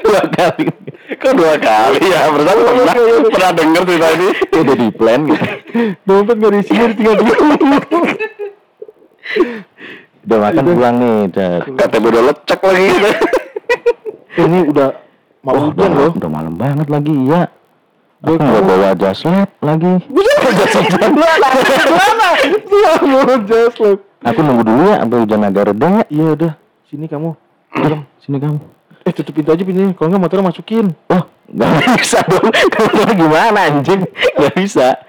Dua 0.00 0.22
kali. 0.30 0.66
Kok 1.10 1.32
dua 1.34 1.54
kali 1.58 2.02
ya? 2.06 2.20
Berarti 2.30 2.62
pernah 2.62 2.94
pernah 3.26 3.50
denger 3.52 3.82
cerita 3.84 4.08
ini. 4.14 4.28
Udah 4.52 4.76
di 4.76 4.88
plan 4.90 5.20
gitu. 5.26 5.44
Dompet 6.00 6.36
gak 6.38 6.50
diisi 6.54 6.72
tinggal 6.94 7.14
dulu. 7.18 7.34
Udah 10.20 10.38
makan 10.40 10.62
pulang 10.68 10.96
nih, 10.96 11.14
udah. 11.26 11.52
KTP 11.66 12.04
udah 12.06 12.22
lecek 12.24 12.60
lagi. 12.60 12.86
Ini 14.38 14.58
udah 14.70 14.88
mau 15.42 15.52
Oh, 15.56 15.64
udah, 15.68 15.88
loh. 15.88 16.10
udah 16.14 16.30
malam 16.30 16.54
banget 16.54 16.86
lagi, 16.86 17.10
iya. 17.26 17.50
Aku 18.20 18.36
nggak 18.36 18.62
bawa 18.62 18.92
jas 18.94 19.24
lab 19.24 19.48
lagi. 19.58 19.96
Gimana? 20.40 22.26
Ya 22.70 22.92
mau. 23.04 23.24
Aku 24.20 24.44
nunggu 24.44 24.62
dulu 24.68 24.82
ya 24.84 24.96
sampai 25.00 25.18
hujan 25.24 25.40
agak 25.48 25.64
reda 25.72 25.88
ya. 25.88 26.04
Iya 26.12 26.26
udah. 26.36 26.52
Sini 26.92 27.06
kamu. 27.08 27.30
Dalam. 27.72 28.00
Sini 28.24 28.36
kamu. 28.36 28.58
Eh 29.08 29.12
tutup 29.16 29.32
pintu 29.32 29.48
aja 29.56 29.62
pintunya. 29.64 29.96
Kalau 29.96 30.08
nggak 30.12 30.22
motornya 30.28 30.44
masukin. 30.52 30.86
Oh, 31.08 31.22
nggak 31.48 31.96
bisa 31.96 32.20
dong. 32.28 32.52
Kamu 32.52 33.16
gimana 33.16 33.58
anjing? 33.72 34.04
Nggak 34.36 34.54
bisa. 34.60 35.00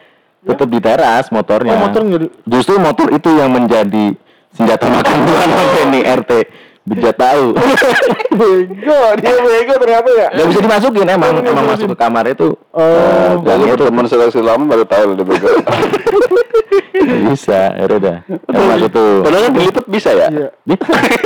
Tetap 0.42 0.68
di 0.72 0.80
teras 0.80 1.28
motornya. 1.28 1.76
Oh 1.76 1.92
motor 1.92 2.02
nggak 2.08 2.20
di. 2.24 2.28
Justru 2.48 2.80
motor 2.80 3.12
itu 3.12 3.30
yang 3.36 3.52
menjadi 3.52 4.16
senjata 4.56 4.88
makan 4.88 5.18
tuan 5.28 5.50
sampai 5.52 5.84
nih 5.92 6.04
RT. 6.08 6.32
Bija 6.92 7.12
tahu. 7.16 7.56
Bego, 8.42 9.00
dia 9.20 9.36
bego 9.44 9.74
ternyata 9.80 10.10
ya. 10.12 10.28
Gak 10.34 10.46
bisa 10.52 10.60
dimasukin 10.64 11.08
emang, 11.08 11.40
emang 11.44 11.66
masuk 11.68 11.94
ke 11.94 11.98
kamar 12.00 12.26
itu. 12.32 12.56
Oh, 12.72 12.80
eh, 12.80 13.32
gangnya 13.44 13.76
itu 13.76 13.84
teman 13.88 14.06
seleksi 14.08 14.40
lama 14.40 14.64
baru 14.68 14.84
tahu 14.88 15.16
udah 15.16 15.26
bego. 15.28 15.48
bisa. 17.32 17.76
Ya 17.76 17.84
udah. 17.88 18.18
Emang 18.28 18.80
itu. 18.80 19.06
Padahal 19.24 19.44
kan 19.48 19.54
dilipet 19.56 19.86
bisa 19.88 20.10
ya? 20.16 20.28
Iya. 20.32 20.50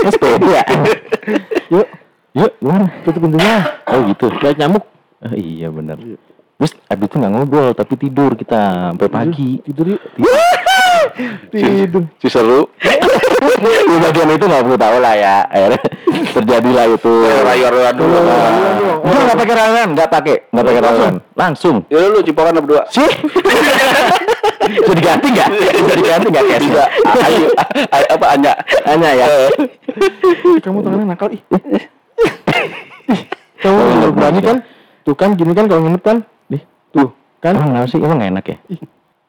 Mas 0.06 0.16
beda. 0.18 0.62
Yuk, 1.74 1.88
Yuk, 2.36 2.52
gimana? 2.60 2.86
tutup 3.08 3.22
pintunya. 3.26 3.58
Oh 3.88 4.00
gitu. 4.12 4.28
Lihat 4.44 4.58
nyamuk. 4.60 4.84
Oh, 5.24 5.34
iya 5.34 5.68
benar. 5.72 5.98
Terus 6.56 6.72
abis 6.88 7.06
itu 7.12 7.16
nggak 7.20 7.32
ngobrol 7.36 7.70
tapi 7.76 7.94
tidur 8.00 8.32
kita 8.40 8.92
sampai 8.96 9.10
pagi. 9.12 9.60
Tidur 9.68 9.86
yuk. 9.96 10.02
Tidur. 11.52 12.04
Si 12.24 12.28
seru. 12.32 12.72
Di 13.92 13.96
bagian 14.00 14.32
itu 14.32 14.46
nggak 14.48 14.64
perlu 14.64 14.78
tahu 14.80 14.98
lah 15.04 15.14
ya. 15.20 15.38
Akhirnya 15.52 15.82
terjadilah 16.32 16.86
itu. 16.96 17.14
Rayor 17.44 17.74
dulu. 17.96 18.18
Enggak 19.04 19.22
nggak 19.28 19.38
pakai 19.38 19.56
rangan, 19.56 19.88
nggak 19.94 20.10
pakai, 20.10 20.36
nggak 20.50 20.66
pakai 20.66 20.82
rangan. 20.82 21.14
Langsung. 21.36 21.76
Ya 21.92 22.00
lu 22.08 22.20
cipokan 22.24 22.56
berdua. 22.64 22.84
Sih. 22.88 23.04
Bisa 24.66 24.94
diganti 24.98 25.28
nggak? 25.30 25.50
Bisa 25.62 25.94
diganti 25.94 26.28
nggak 26.32 26.46
cash? 26.50 26.66
Bisa. 26.66 26.86
Ayo, 27.06 27.48
ayo, 27.94 28.08
apa 28.18 28.26
Anya? 28.34 28.54
Hanya 28.90 29.10
ya. 29.14 29.26
Ih, 29.54 30.58
Kamu 30.64 30.82
tangannya 30.82 31.06
nakal 31.14 31.30
ih. 31.30 31.42
Kamu 33.62 34.10
berani 34.16 34.40
kan? 34.42 34.58
Tuh 35.06 35.14
kan 35.14 35.38
gini 35.38 35.54
kan 35.54 35.70
kalau 35.70 35.86
nginep 35.86 36.02
kan? 36.02 36.18
Kan? 37.46 37.62
emang 37.62 37.70
kenapa 37.78 37.88
sih? 37.94 38.02
Emang 38.02 38.18
nggak 38.18 38.32
enak 38.34 38.46
ya? 38.50 38.58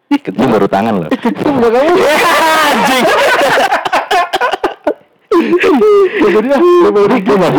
Itu 0.09 0.33
baru 0.33 0.65
tangan 0.73 0.95
loh. 1.05 1.11
Itu 1.13 1.29
enggak 1.29 1.71
kamu. 1.77 1.93
Anjing. 2.01 3.05
Ya 6.17 6.29
jadi 6.33 6.49
lah. 6.49 6.61
Ya 6.65 6.91
baru 6.97 7.13
Lo 7.13 7.37
nggak 7.37 7.53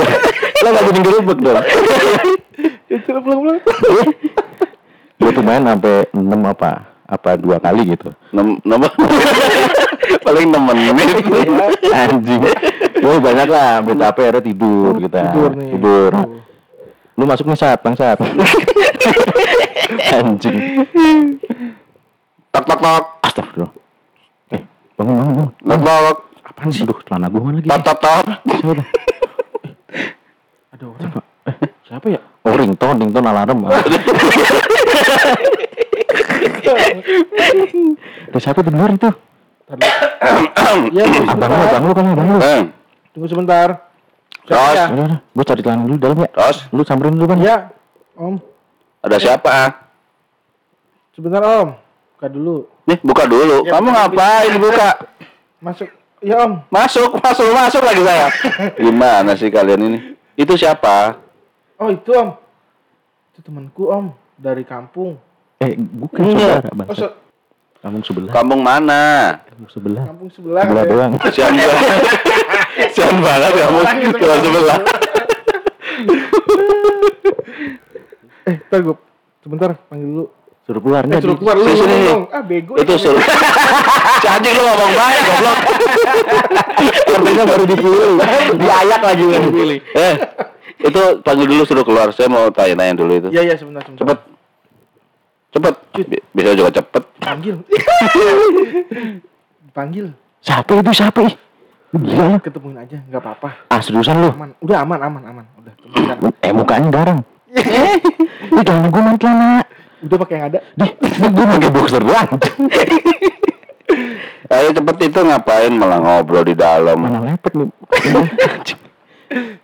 lo 0.58 0.70
nggak 0.74 0.86
jadi 0.90 1.00
dong. 1.06 1.26
Itu 2.90 3.10
lah 3.14 3.22
pulang-pulang. 3.22 3.62
Gue 5.18 5.30
tuh 5.30 5.44
main 5.46 5.62
sampai 5.62 6.10
6 6.10 6.26
apa? 6.26 6.72
Apa 7.06 7.38
dua 7.38 7.62
kali 7.62 7.94
gitu. 7.94 8.10
Nem, 8.34 8.58
nomor 8.66 8.90
paling 10.26 10.48
6 10.50 10.58
menit. 10.58 11.22
Anjing. 11.94 12.42
Oh 13.06 13.22
banyak 13.22 13.46
lah, 13.46 13.86
ambil 13.86 13.96
capek 14.02 14.24
akhirnya 14.26 14.42
tidur 14.42 14.98
kita. 14.98 15.22
Tidur 15.22 15.52
nih. 15.54 15.70
Tidur. 15.78 16.12
Lu 17.18 17.26
masuk 17.26 17.50
saat, 17.58 17.82
bang 17.82 17.98
saat. 17.98 18.18
Anjing. 20.14 20.86
Tok 22.54 22.64
tok 22.64 22.78
tok. 22.78 23.04
Astagfirullah. 23.26 23.72
Eh, 24.54 24.62
bangun 24.94 25.14
bangun 25.18 25.34
bangun. 25.34 25.50
Tok 25.66 25.82
tok. 25.82 26.18
Apaan 26.46 26.70
sih? 26.70 26.86
Aduh, 26.86 27.02
celana 27.02 27.28
gua 27.34 27.42
mana 27.42 27.58
lagi? 27.58 27.70
Tok 27.74 27.82
tok 27.82 27.98
tok. 27.98 28.24
Siapa 28.46 28.74
dah? 28.78 28.88
Ada 30.78 30.86
orang. 30.86 31.12
Eh, 31.50 31.56
siapa 31.90 32.06
ya? 32.14 32.22
Oh, 32.46 32.54
ringtone, 32.54 32.98
ringtone 33.02 33.28
alarm. 33.34 33.60
Ada 38.30 38.40
siapa 38.40 38.62
di 38.62 38.70
luar 38.70 38.94
itu? 38.94 39.10
Ya, 40.92 41.04
tunggu 41.08 41.32
Abang 41.32 41.50
lu, 41.50 41.64
abang 41.64 41.84
lu 41.88 41.94
kan, 41.96 42.06
abang 42.12 42.28
lu. 42.28 42.40
Eh, 42.44 42.62
Tunggu 43.16 43.28
sebentar. 43.28 43.87
Tos. 44.48 44.74
Ya? 44.74 44.86
Gua 45.28 45.44
cari 45.44 45.62
celana 45.62 45.84
dulu 45.84 45.98
dalam 45.98 46.18
ya. 46.18 46.30
Tos. 46.30 46.58
Lu 46.72 46.82
samperin 46.82 47.14
dulu, 47.14 47.28
Bang. 47.28 47.40
Ya, 47.40 47.68
Om. 48.16 48.40
Ada 49.04 49.18
siapa? 49.20 49.54
Sebentar 51.12 51.42
Om. 51.44 51.76
Buka 52.16 52.28
dulu. 52.28 52.56
Nih, 52.86 52.98
buka 53.02 53.24
dulu. 53.26 53.58
Ya, 53.62 53.72
Kamu 53.74 53.88
buka. 53.88 53.98
ngapain 54.00 54.54
buka? 54.58 54.90
Masuk. 55.60 55.90
Ya 56.18 56.36
Om. 56.42 56.54
Masuk, 56.68 57.10
masuk, 57.16 57.48
masuk 57.52 57.82
lagi 57.84 58.02
saya. 58.02 58.28
Gimana 58.82 59.32
sih 59.34 59.50
kalian 59.50 59.82
ini? 59.84 60.00
Itu 60.34 60.56
siapa? 60.56 61.18
Oh 61.78 61.90
itu 61.90 62.10
Om. 62.10 62.34
Itu 63.34 63.40
temanku 63.44 63.86
Om. 63.86 64.10
Dari 64.34 64.64
kampung. 64.64 65.18
Eh, 65.58 65.74
bukan 65.74 66.22
Iya. 66.24 66.62
saudara, 66.62 66.70
Bang. 66.74 66.88
Oh, 66.88 66.96
se- 66.96 67.16
Kampung 67.78 68.04
sebelah. 68.04 68.32
Kampung 68.34 68.62
mana? 68.66 69.04
Kampung 69.48 69.70
sebelah. 69.70 70.04
kampung 70.10 70.30
sebelah. 70.34 70.64
Sebelah 70.66 70.84
ya. 70.84 70.92
doang. 70.92 71.12
Sian 71.36 71.54
banget. 71.56 72.00
Sian 72.94 73.16
banget 73.22 73.52
kamu. 73.54 73.80
Sebelah 74.12 74.38
sebelah. 74.42 74.80
Eh, 78.48 78.56
ntar 78.72 78.80
gue 78.80 78.96
sebentar 79.44 79.76
panggil 79.92 80.08
dulu. 80.08 80.26
Suruh 80.64 80.80
keluar 80.80 81.04
Eh, 81.04 81.20
suruh 81.20 81.36
keluar 81.36 81.56
lu 81.60 81.68
dong. 81.68 82.24
Ah, 82.32 82.40
bego. 82.40 82.80
Itu 82.80 82.96
suruh. 82.96 83.20
Si 84.24 84.28
anjing 84.28 84.56
lu 84.56 84.64
ngomong 84.64 84.92
banyak 84.96 85.24
goblok. 85.28 85.58
Artinya 87.12 87.44
baru 87.44 87.64
dipilih. 87.68 88.12
Diayak 88.56 89.02
lagi 89.04 89.26
yang 89.28 89.44
dipilih. 89.52 89.80
Eh, 89.94 90.16
itu 90.80 91.02
panggil 91.28 91.48
dulu 91.48 91.64
suruh 91.68 91.84
keluar. 91.84 92.08
Saya 92.16 92.32
mau 92.32 92.48
tanya-tanya 92.48 92.94
dulu 92.96 93.14
itu. 93.20 93.28
Iya, 93.36 93.52
iya, 93.52 93.56
sebentar, 93.60 93.84
sebentar. 93.84 94.16
Cepet. 94.16 94.37
Cepet. 95.58 95.74
Bi- 96.06 96.24
Bisa 96.32 96.54
juga 96.54 96.70
cepet. 96.72 97.04
Panggil. 97.18 97.56
Panggil. 99.76 100.06
Siapa 100.40 100.72
itu 100.78 100.92
siapa 100.94 101.20
ih? 101.26 101.34
Gila 101.92 102.26
lu. 102.30 102.38
Ketemuin 102.40 102.78
aja, 102.78 102.98
nggak 103.10 103.22
apa-apa. 103.22 103.50
Ah 103.74 103.82
seriusan 103.82 104.22
lu? 104.22 104.30
Aman. 104.30 104.54
Udah 104.62 104.86
aman, 104.86 105.00
aman, 105.02 105.24
aman. 105.26 105.46
Udah. 105.58 105.74
Eh 106.44 106.54
mukanya 106.54 106.90
garang. 106.94 107.20
Lu 108.52 108.62
jangan 108.68 108.92
gue 108.92 109.02
main 109.02 109.18
celana. 109.18 109.64
Udah 109.98 110.18
pakai 110.22 110.36
yang 110.38 110.46
ada. 110.54 110.60
Dih, 110.78 110.92
gue 111.26 111.46
pakai 111.48 111.70
boxer 111.74 112.02
doang. 112.04 112.30
Ayo 114.48 114.70
cepet 114.72 114.98
itu 115.12 115.20
ngapain 115.20 115.74
malah 115.74 116.00
ngobrol 116.00 116.44
di 116.44 116.56
dalam. 116.56 117.02
Mana 117.02 117.20
lepet 117.24 117.52
nih. 117.56 117.68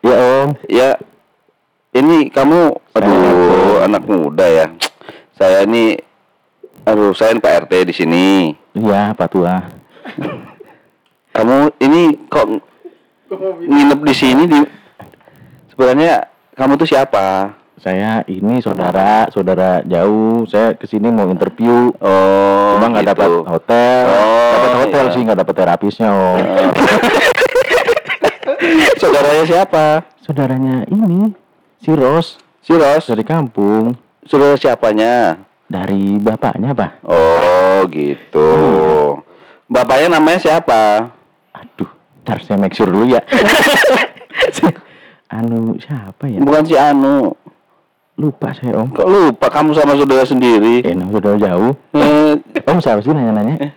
ya 0.04 0.16
om. 0.44 0.50
Ya, 0.68 0.90
ini 1.94 2.28
kamu, 2.28 2.60
aduh, 2.92 3.84
anak 3.84 4.04
muda 4.04 4.44
ya. 4.44 4.66
Saya 5.34 5.66
ini, 5.66 5.98
aduh, 6.86 7.14
saya 7.18 7.34
Pak 7.38 7.66
RT 7.66 7.74
di 7.90 7.94
sini. 7.94 8.26
Iya, 8.78 9.18
Pak 9.18 9.28
Tua. 9.34 9.58
Kamu 11.34 11.74
ini 11.82 12.14
kok 12.30 12.46
nginep 13.66 14.00
di 14.06 14.14
sini 14.14 14.46
di 14.46 14.62
sebenarnya 15.74 16.30
kamu 16.54 16.78
tuh 16.78 16.86
siapa? 16.86 17.58
Saya 17.82 18.22
ini 18.30 18.62
saudara, 18.62 19.26
saudara 19.34 19.82
jauh. 19.82 20.46
Saya 20.46 20.78
ke 20.78 20.86
sini 20.86 21.10
mau 21.10 21.26
interview. 21.26 21.90
Oh, 21.98 22.78
Cuma 22.78 22.94
nggak 22.94 23.02
gitu. 23.02 23.12
dapat 23.18 23.30
hotel. 23.50 24.06
Oh, 24.06 24.54
dapat 24.54 24.74
hotel 24.86 25.06
iya. 25.10 25.14
sih, 25.18 25.22
nggak 25.26 25.40
dapat 25.42 25.56
terapisnya 25.58 26.10
om. 26.14 26.38
Saudaranya 29.02 29.46
siapa? 29.50 29.86
Saudaranya 30.22 30.86
ini, 30.88 31.34
si 31.82 31.92
Ros 31.92 32.40
Si 32.64 32.72
Ros. 32.72 33.12
dari 33.12 33.28
kampung. 33.28 33.92
Saudara 34.28 34.56
siapanya? 34.56 35.42
Dari 35.68 36.20
bapaknya 36.22 36.72
apa? 36.72 36.88
Oh, 37.04 37.84
gitu. 37.90 38.48
Bapaknya 39.68 40.20
namanya 40.20 40.40
siapa? 40.40 41.10
Aduh, 41.56 41.90
ntar 42.24 42.40
saya 42.46 42.62
make 42.62 42.78
sure 42.78 42.88
dulu 42.92 43.10
ya. 43.10 43.22
anu 45.34 45.74
siapa 45.82 46.30
ya? 46.30 46.40
Bukan 46.40 46.64
si 46.68 46.76
Anu. 46.78 47.34
Lupa 48.14 48.54
saya 48.54 48.78
om. 48.78 48.94
Kok 48.94 49.10
lupa 49.10 49.50
kamu 49.50 49.74
sama 49.74 49.98
saudara 49.98 50.22
sendiri? 50.22 50.86
Eh, 50.86 50.94
nah, 50.94 51.10
sudah 51.10 51.34
jauh. 51.34 51.74
Eh, 51.98 52.38
Om 52.62 52.78
siapa 52.78 53.02
sih 53.02 53.10
nanya-nanya? 53.10 53.74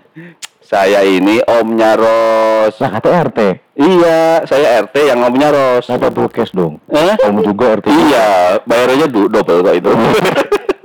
Saya 0.67 1.07
ini 1.07 1.39
omnya 1.47 1.95
Ros. 1.95 2.75
Lah 2.83 2.91
kata 2.91 3.31
RT. 3.31 3.39
Iya, 3.79 4.43
saya 4.43 4.83
RT 4.83 4.97
yang 5.07 5.23
omnya 5.23 5.55
Ros. 5.55 5.87
Saya 5.87 6.03
double 6.03 6.27
cash 6.27 6.51
dong. 6.51 6.83
Eh? 6.91 7.15
Om 7.23 7.39
juga 7.47 7.79
RT. 7.79 7.87
Iya, 7.87 8.27
bayarnya 8.67 9.07
du 9.07 9.31
double 9.31 9.63
kok 9.63 9.75
itu. 9.79 9.91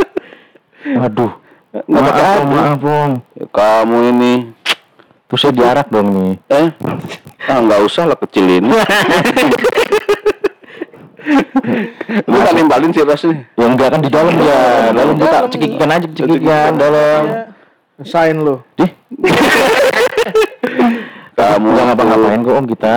Waduh. 1.02 1.32
Nggak 1.72 2.04
Maaf, 2.04 2.14
om, 2.14 2.46
apa. 2.46 2.52
maaf, 2.52 2.84
om. 2.84 3.12
Kamu 3.50 3.98
ini, 4.14 4.34
Terus 5.26 5.40
saya 5.40 5.54
diarak 5.56 5.88
dong 5.88 6.12
nih. 6.12 6.36
eh? 6.52 6.68
Ah, 7.48 7.64
nggak 7.64 7.82
usah 7.82 8.04
lah 8.06 8.20
kecil 8.20 8.44
ini. 8.52 8.70
Lu 12.28 12.38
kan 12.38 12.54
nimbalin 12.54 12.92
si 12.92 13.02
Ros 13.02 13.24
nih. 13.24 13.40
Ya 13.56 13.66
enggak 13.66 13.90
kan 13.96 14.00
di 14.04 14.10
dalam 14.12 14.36
ya. 14.38 14.92
Dalam 14.92 15.16
kita 15.16 15.38
cekikan 15.50 15.90
aja 15.90 16.06
cekikan 16.06 16.72
dalam. 16.78 17.22
Ngesain 18.02 18.34
lu. 18.34 18.58
Dih, 18.82 18.90
Kamu 21.38 21.68
nggak 21.70 21.86
ngapa-ngapain 21.94 22.42
kok 22.42 22.58
om 22.58 22.66
kita. 22.66 22.96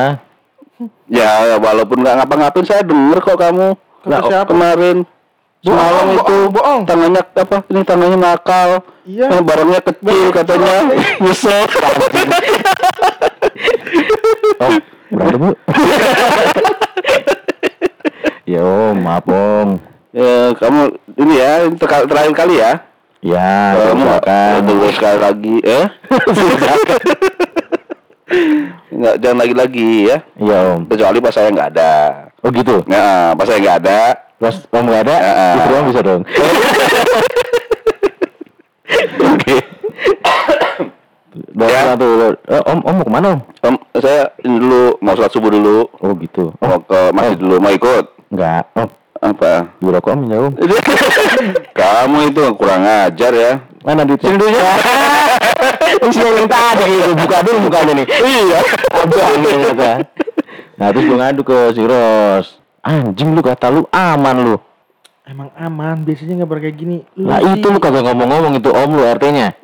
Ya, 1.08 1.60
walaupun 1.60 2.00
nggak 2.00 2.24
ngapa-ngapain 2.24 2.64
saya 2.64 2.80
denger 2.80 3.20
kok 3.20 3.36
kamu. 3.36 3.76
Kata 3.76 4.08
Nah, 4.08 4.20
siapa? 4.24 4.48
kemarin 4.48 5.04
semalam 5.60 6.06
itu 6.12 6.36
bohong, 6.52 6.80
tangannya 6.84 7.20
apa? 7.24 7.58
Ini 7.68 7.80
tangannya 7.84 8.18
nakal. 8.20 8.70
Iya. 9.04 9.28
Eh, 9.28 9.42
barangnya 9.44 9.80
kecil 9.80 10.28
katanya. 10.32 10.74
Nyesel. 11.20 11.64
Om, 14.60 14.72
berantem 15.12 15.40
yuk. 15.44 15.56
ya 18.44 18.60
om, 18.60 18.96
maaf 19.00 19.24
om. 19.28 19.68
ya, 20.12 20.52
kamu 20.56 20.80
ini 21.16 21.34
ya, 21.36 21.52
terakhir 21.76 22.32
kali 22.32 22.60
ya. 22.60 22.80
Ya, 23.24 23.72
kamu 23.72 24.04
silakan. 24.04 24.68
tunggu 24.68 24.88
sekali 24.92 25.16
lagi, 25.16 25.56
eh? 25.64 25.84
Nggak, 28.94 29.14
jangan 29.16 29.38
lagi-lagi 29.40 29.88
ya. 30.06 30.16
Iya 30.36 30.56
om. 30.76 30.80
Kecuali 30.84 31.18
pas 31.18 31.32
saya 31.32 31.48
nggak 31.48 31.68
ada. 31.72 31.92
Oh 32.40 32.48
gitu. 32.52 32.84
Nah, 32.84 33.32
pas 33.32 33.44
saya 33.44 33.58
nggak 33.58 33.78
ada, 33.80 34.00
Pas 34.34 34.54
om 34.68 34.84
nggak 34.84 35.02
ada, 35.08 35.14
Ya, 35.16 35.56
istri 35.56 35.72
om 35.72 35.84
bisa 35.88 36.00
dong. 36.02 36.22
Oke. 39.24 39.56
Udah 41.54 41.66
Ya. 41.66 41.80
satu. 41.90 42.06
Eh, 42.36 42.62
om, 42.66 42.78
om 42.82 42.94
mau 42.94 43.02
ke 43.02 43.10
mana 43.10 43.26
om? 43.30 43.40
om, 43.64 43.74
saya 43.96 44.28
ini 44.40 44.56
dulu 44.58 44.82
mau 45.00 45.14
sholat 45.14 45.32
subuh 45.32 45.48
dulu, 45.48 45.88
Oh 45.98 46.12
gitu. 46.14 46.52
Oh, 46.54 46.66
mau 46.68 46.78
ke 46.78 46.98
masjid 47.10 47.38
dulu, 47.40 47.56
mau 47.56 47.72
ikut. 47.72 48.04
enggak. 48.28 48.64
Om, 48.74 48.88
Apa? 49.24 49.52
rokok 49.80 50.12
om 50.12 50.20
ya 50.28 50.36
om. 50.42 50.52
Itu 52.24 52.42
kurang 52.56 52.82
ajar 52.84 53.32
ya. 53.36 53.52
Mana 53.84 54.08
duitnya? 54.08 54.32
Sini 54.32 54.38
duitnya. 54.40 54.64
Isi 56.08 56.20
yang 56.20 56.48
tadi 56.48 56.84
itu 56.88 57.12
buka 57.16 57.36
dulu 57.44 57.58
mukanya 57.68 57.92
nih. 58.00 58.06
Iya. 58.08 58.60
Abang 58.96 59.34
ternyata. 59.44 59.90
Nah 60.74 60.86
terus 60.90 61.04
gue 61.04 61.18
ngadu 61.20 61.42
ke 61.44 61.58
si 61.76 61.82
Ros. 61.84 62.46
Anjing 62.84 63.32
lu 63.32 63.40
kata 63.40 63.72
lu 63.72 63.84
aman 63.92 64.36
lu. 64.44 64.56
Emang 65.24 65.48
aman, 65.56 66.04
biasanya 66.04 66.44
nggak 66.44 66.48
pernah 66.52 66.62
kayak 66.68 66.76
gini. 66.76 66.96
Lu 67.16 67.32
Lah 67.32 67.40
sih, 67.40 67.56
itu 67.56 67.66
lu 67.72 67.80
kagak 67.80 68.04
ngomong-ngomong 68.04 68.60
itu 68.60 68.68
om 68.68 68.90
lu 68.92 69.02
RT-nya. 69.08 69.56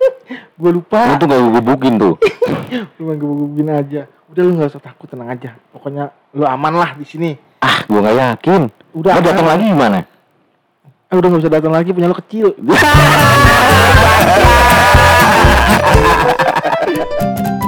Gua 0.60 0.70
lupa. 0.70 1.10
Lu 1.10 1.14
tuh 1.18 1.26
gak 1.26 1.38
gue 1.42 1.52
gebukin 1.58 1.94
tuh. 1.98 2.14
Lu 2.98 3.02
main 3.06 3.18
gebugin 3.18 3.70
aja. 3.70 4.02
Udah 4.28 4.42
lu 4.44 4.50
nggak 4.58 4.70
usah 4.74 4.82
takut, 4.82 5.08
tenang 5.08 5.30
aja. 5.32 5.56
Pokoknya 5.72 6.12
lu 6.36 6.44
aman 6.44 6.74
lah 6.76 6.90
di 6.98 7.06
sini. 7.06 7.30
Ah, 7.62 7.82
gue 7.86 7.98
gak 7.98 8.14
yakin. 8.14 8.62
Udah, 8.94 9.18
Mau 9.18 9.24
datang 9.24 9.46
lagi 9.46 9.64
gimana? 9.70 9.98
Ah, 11.08 11.16
udah 11.16 11.28
nggak 11.32 11.40
usah 11.40 11.54
datang 11.56 11.72
lagi, 11.72 11.88
punya 11.96 12.12
lu 12.12 12.16
kecil. 12.20 12.52